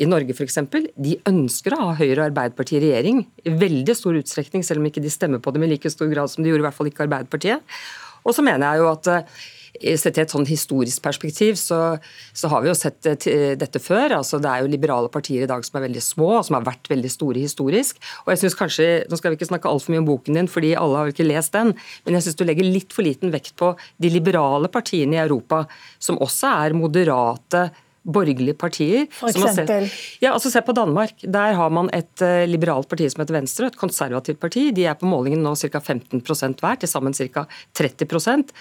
[0.00, 0.58] i Norge f.eks.
[0.96, 4.88] De ønsker å ha Høyre og Arbeiderpartiet i regjering i veldig stor utstrekning, selv om
[4.88, 6.90] ikke de stemmer på dem i like stor grad som de gjorde, i hvert fall
[6.90, 7.74] ikke Arbeiderpartiet.
[8.22, 9.42] Og så mener jeg jo at eh,
[9.72, 11.96] Sett i et sånn historisk perspektiv, så,
[12.36, 14.18] så, har vi jo sett dette før.
[14.18, 16.66] altså Det er jo liberale partier i dag som er veldig små, og som har
[16.66, 17.98] vært veldig store historisk.
[18.26, 20.74] Og jeg synes kanskje, Nå skal vi ikke snakke altfor mye om boken din, fordi
[20.78, 21.72] alle har vel ikke lest den,
[22.04, 25.64] men jeg syns du legger litt for liten vekt på de liberale partiene i Europa,
[26.02, 27.70] som også er moderate
[28.02, 29.06] borgerlige partier.
[29.14, 29.88] For eksempel?
[30.22, 31.14] ja, altså Se på Danmark.
[31.22, 34.70] Der har man et uh, liberalt parti som heter Venstre, et konservativt parti.
[34.74, 35.80] De er på målingen nå ca.
[35.80, 36.22] 15
[36.60, 37.46] hver, til sammen ca.
[37.78, 38.52] 30%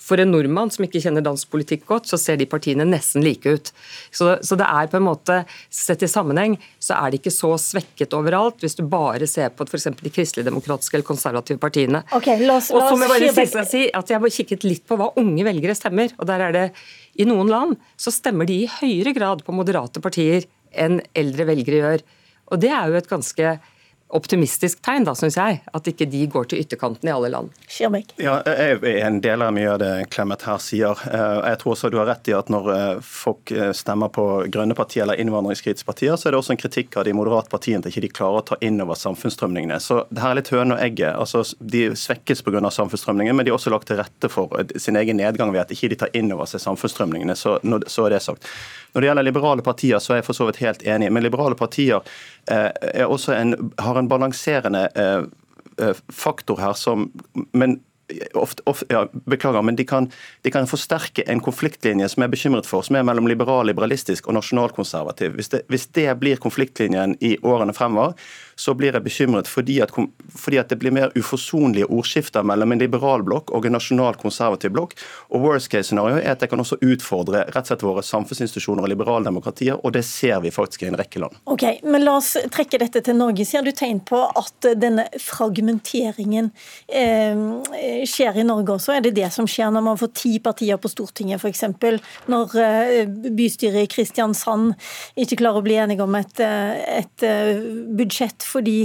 [0.00, 3.48] For en nordmann som ikke kjenner dansk politikk godt, så ser de partiene nesten like
[3.48, 3.72] ut.
[4.12, 7.54] Så, så det er på en måte, Sett i sammenheng så er det ikke så
[7.60, 9.88] svekket overalt, hvis du bare ser på f.eks.
[10.00, 12.02] de kristeligdemokratiske eller konservative partiene.
[12.16, 14.98] Okay, la oss, og så må jeg bare si at jeg har kikket litt på
[15.00, 16.12] hva unge velgere stemmer.
[16.18, 16.66] og der er det
[17.18, 21.80] i noen land så stemmer de i høyere grad på moderate partier enn eldre velgere
[21.82, 22.04] gjør.
[22.50, 23.54] Og det er jo et ganske
[24.16, 27.52] optimistisk tegn, da, syns jeg, at ikke de går til ytterkanten i alle land.
[27.70, 28.14] Skirmek.
[28.20, 30.98] Ja, jeg er en del av mye av det Clemet her sier.
[31.10, 34.26] Eh, jeg tror også du har rett i at når eh, folk eh, stemmer på
[34.52, 37.90] grønne partier eller innvandringskritiske partier, så er det også en kritikk av de moderate partiene
[37.90, 39.78] ikke de klarer å ta inn over samfunnsstrømningene.
[39.82, 41.14] Så det her er litt høne og egget.
[41.14, 42.62] Altså, de svekkes pga.
[42.70, 45.90] samfunnsstrømningene, men de har også lagt til rette for sin egen nedgang ved at ikke
[45.92, 47.36] de tar inn over seg samfunnsstrømningene.
[47.38, 48.46] Så, så er det sagt.
[48.92, 51.10] Når det gjelder liberale partier, så er jeg for så vidt helt enig.
[51.12, 52.00] Men liberale partier
[52.50, 52.70] eh,
[53.36, 55.22] en, har en balanserende eh,
[55.80, 57.10] eh, faktor her som
[57.52, 57.80] men
[58.34, 60.08] ofte, ofte, ja, beklager, men de kan,
[60.42, 64.28] de kan, forsterke en konfliktlinje som jeg er bekymret for, som er mellom liberal, liberalistisk
[64.28, 65.36] og nasjonalkonservativ.
[65.38, 68.16] Hvis hvis det blir konfliktlinjen i årene fremover,
[68.60, 69.92] så blir jeg bekymret fordi at,
[70.36, 74.74] fordi at det blir mer uforsonlige ordskifter mellom en liberal blokk og en nasjonal konservativ
[74.74, 74.96] blokk.
[75.32, 78.84] Og worst case scenario er at det kan også utfordre rett og slett våre samfunnsinstitusjoner
[78.84, 81.38] og liberaldemokratier, og det ser vi faktisk i en rekke land.
[81.50, 83.44] Ok, men La oss trekke dette til Norge.
[83.48, 86.50] Ser du tegn på at denne fragmenteringen
[86.88, 88.96] eh, skjer i Norge også?
[88.96, 91.64] Er det det som skjer når man får ti partier på Stortinget, f.eks.?
[92.30, 92.56] Når
[93.36, 94.74] bystyret i Kristiansand
[95.20, 97.28] ikke klarer å bli enige om et, et
[97.96, 98.78] budsjett fordi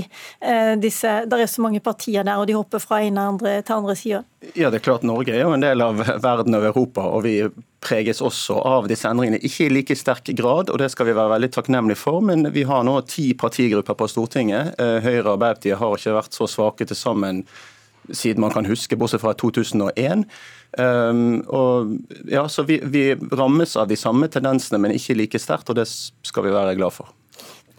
[0.81, 3.95] disse, det er så mange partier der, og de hopper fra ene andre til andre
[3.97, 4.21] sida?
[4.53, 7.39] Ja, det er klart Norge er jo en del av verden og Europa, og vi
[7.85, 9.41] preges også av disse endringene.
[9.45, 12.65] Ikke i like sterk grad, og det skal vi være veldig takknemlige for, men vi
[12.67, 14.75] har nå ti partigrupper på Stortinget.
[14.81, 17.45] Eh, Høyre og Arbeiderpartiet har ikke vært så svake til sammen
[18.13, 20.25] siden man kan huske, bortsett fra 2001.
[20.77, 21.95] Um, og,
[22.29, 25.87] ja, så vi, vi rammes av de samme tendensene, men ikke like sterkt, og det
[25.89, 27.09] skal vi være glad for.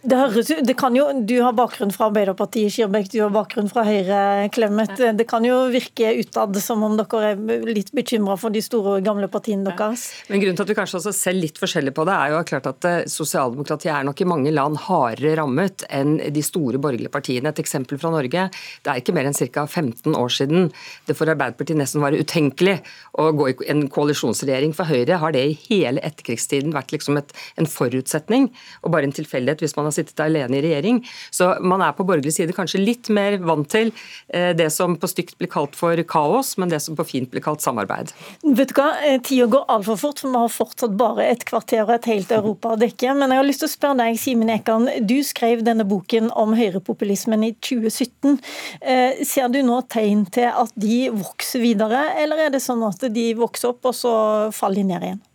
[0.05, 3.81] Det høres, det kan jo, Du har bakgrunn fra Arbeiderpartiet, Skirbekk, du har bakgrunn fra
[3.87, 4.93] Høyre, Clemet.
[5.17, 9.25] Det kan jo virke utad som om dere er litt bekymra for de store, gamle
[9.31, 10.05] partiene deres?
[10.29, 12.69] Men Grunnen til at vi kanskje også ser litt forskjellig på det, er jo klart
[12.69, 17.49] at eh, sosialdemokratiet er nok i mange land hardere rammet enn de store borgerlige partiene.
[17.49, 18.47] Et eksempel fra Norge.
[18.85, 19.65] Det er ikke mer enn ca.
[19.65, 20.69] 15 år siden
[21.09, 22.77] det for Arbeiderpartiet nesten var utenkelig
[23.17, 24.77] å gå i en koalisjonsregjering.
[24.77, 28.51] For Høyre har det i hele etterkrigstiden vært liksom et, en forutsetning,
[28.85, 31.01] og bare en tilfeldighet hvis man har sittet alene i regjering.
[31.31, 33.91] Så man er på borgerlig side kanskje litt mer vant til
[34.33, 37.43] eh, det som på stygt blir kalt for kaos, men det som på fint blir
[37.43, 38.13] kalt samarbeid.
[38.43, 41.85] Vet du hva, eh, Tida går altfor fort, for vi har fortsatt bare et kvarter
[41.85, 43.15] og et helt Europa å dekke.
[43.17, 44.89] Men jeg har lyst til å spørre deg, Simen Ekan.
[45.07, 48.37] Du skrev denne boken om høyrepopulismen i 2017.
[48.81, 53.07] Eh, ser du nå tegn til at de vokser videre, eller er det sånn at
[53.13, 54.13] de vokser opp, og så
[54.55, 55.26] faller de ned igjen?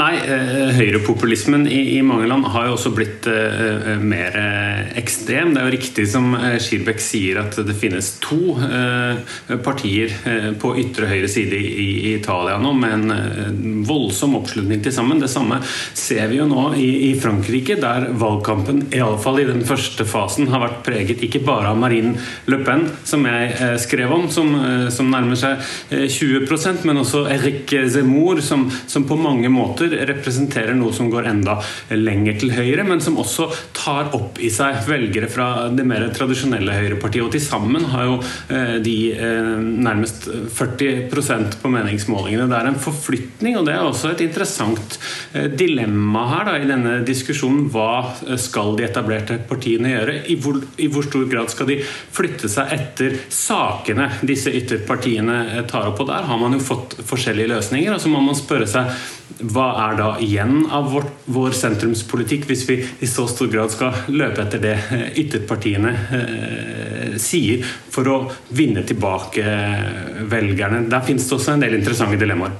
[0.00, 4.36] Nei, eh, høyrepopulismen i, i, mange land har jo også blitt eh mer
[4.96, 5.52] ekstrem.
[5.52, 6.32] Det er jo riktig som
[6.62, 9.18] Skirbekk sier at det finnes to uh,
[9.64, 10.12] partier
[10.60, 15.20] på ytre høyre side i, i, Italia nå med en voldsom oppslutning til sammen.
[15.20, 20.06] Det samme ser vi jo nå i, i Frankrike, der valgkampen iallfall i den første
[20.08, 22.16] fasen har vært preget ikke bare av Marine
[22.50, 24.54] Le Pen, som jeg skrev om, som,
[24.94, 30.74] som nærmer seg 20% men også Eric Zemmour, som, som på mange måter måter representerer
[30.74, 31.58] noe som går enda
[31.90, 36.72] lenger til høyre, men som også tar opp i seg velgere fra det mer tradisjonelle
[36.72, 37.24] høyrepartiet.
[37.24, 38.18] Og til sammen har jo
[38.50, 42.48] eh, de eh, nærmest 40% på meningsmålingene.
[42.50, 44.98] Det er en forflytning, og det er også et interessant
[45.34, 47.68] eh, dilemma her da, i denne diskusjonen.
[47.70, 50.18] Hva skal de etablerte partiene gjøre?
[50.30, 55.90] I hvor, I hvor stor grad skal de flytte seg etter sakene disse ytterpartiene tar
[55.90, 56.02] opp?
[56.02, 57.94] Og der har man jo fått forskjellige løsninger.
[57.94, 58.90] og så må man spørre seg
[59.50, 64.08] hva er da igjen av vår, vår, sentrumspolitikk, hvis vi i så stor grad skal
[64.12, 68.18] løpe etter det eh, ytterpartiene eh, sier, for å
[68.54, 70.86] vinne tilbake eh, velgerne?
[70.90, 72.58] Der finnes det også en del interessante dilemmaer.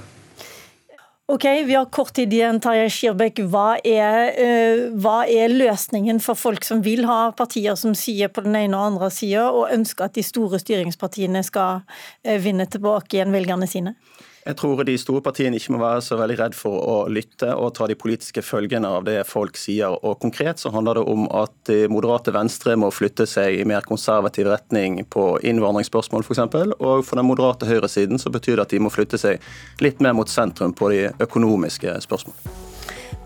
[1.31, 2.57] Ok, Vi har kort tid igjen.
[2.59, 3.45] Tarjei Skirbekk.
[3.53, 8.57] Hva, eh, hva, er løsningen for folk som vil ha partier som sier på den
[8.59, 11.85] ene og andre sida, og ønsker at de store styringspartiene skal
[12.25, 13.95] eh, vinne tilbake igjen velgerne sine?
[14.41, 17.75] Jeg tror de store partiene ikke må være så veldig redd for å lytte og
[17.77, 19.93] ta de politiske følgene av det folk sier.
[20.01, 23.85] Og Konkret så handler det om at de moderate venstre må flytte seg i mer
[23.85, 26.41] konservativ retning på innvandringsspørsmål f.eks.
[26.79, 29.45] Og for den moderate høyresiden så betyr det at de må flytte seg
[29.85, 32.57] litt mer mot sentrum på de økonomiske spørsmålene.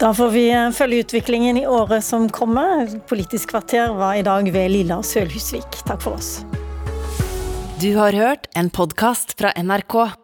[0.03, 2.91] Da får vi følge utviklingen i året som kommer.
[3.07, 5.79] Politisk kvarter var i dag ved Lilla Sølhusvik.
[5.87, 6.41] Takk for oss.
[7.79, 10.24] Du har hørt en podkast fra NRK.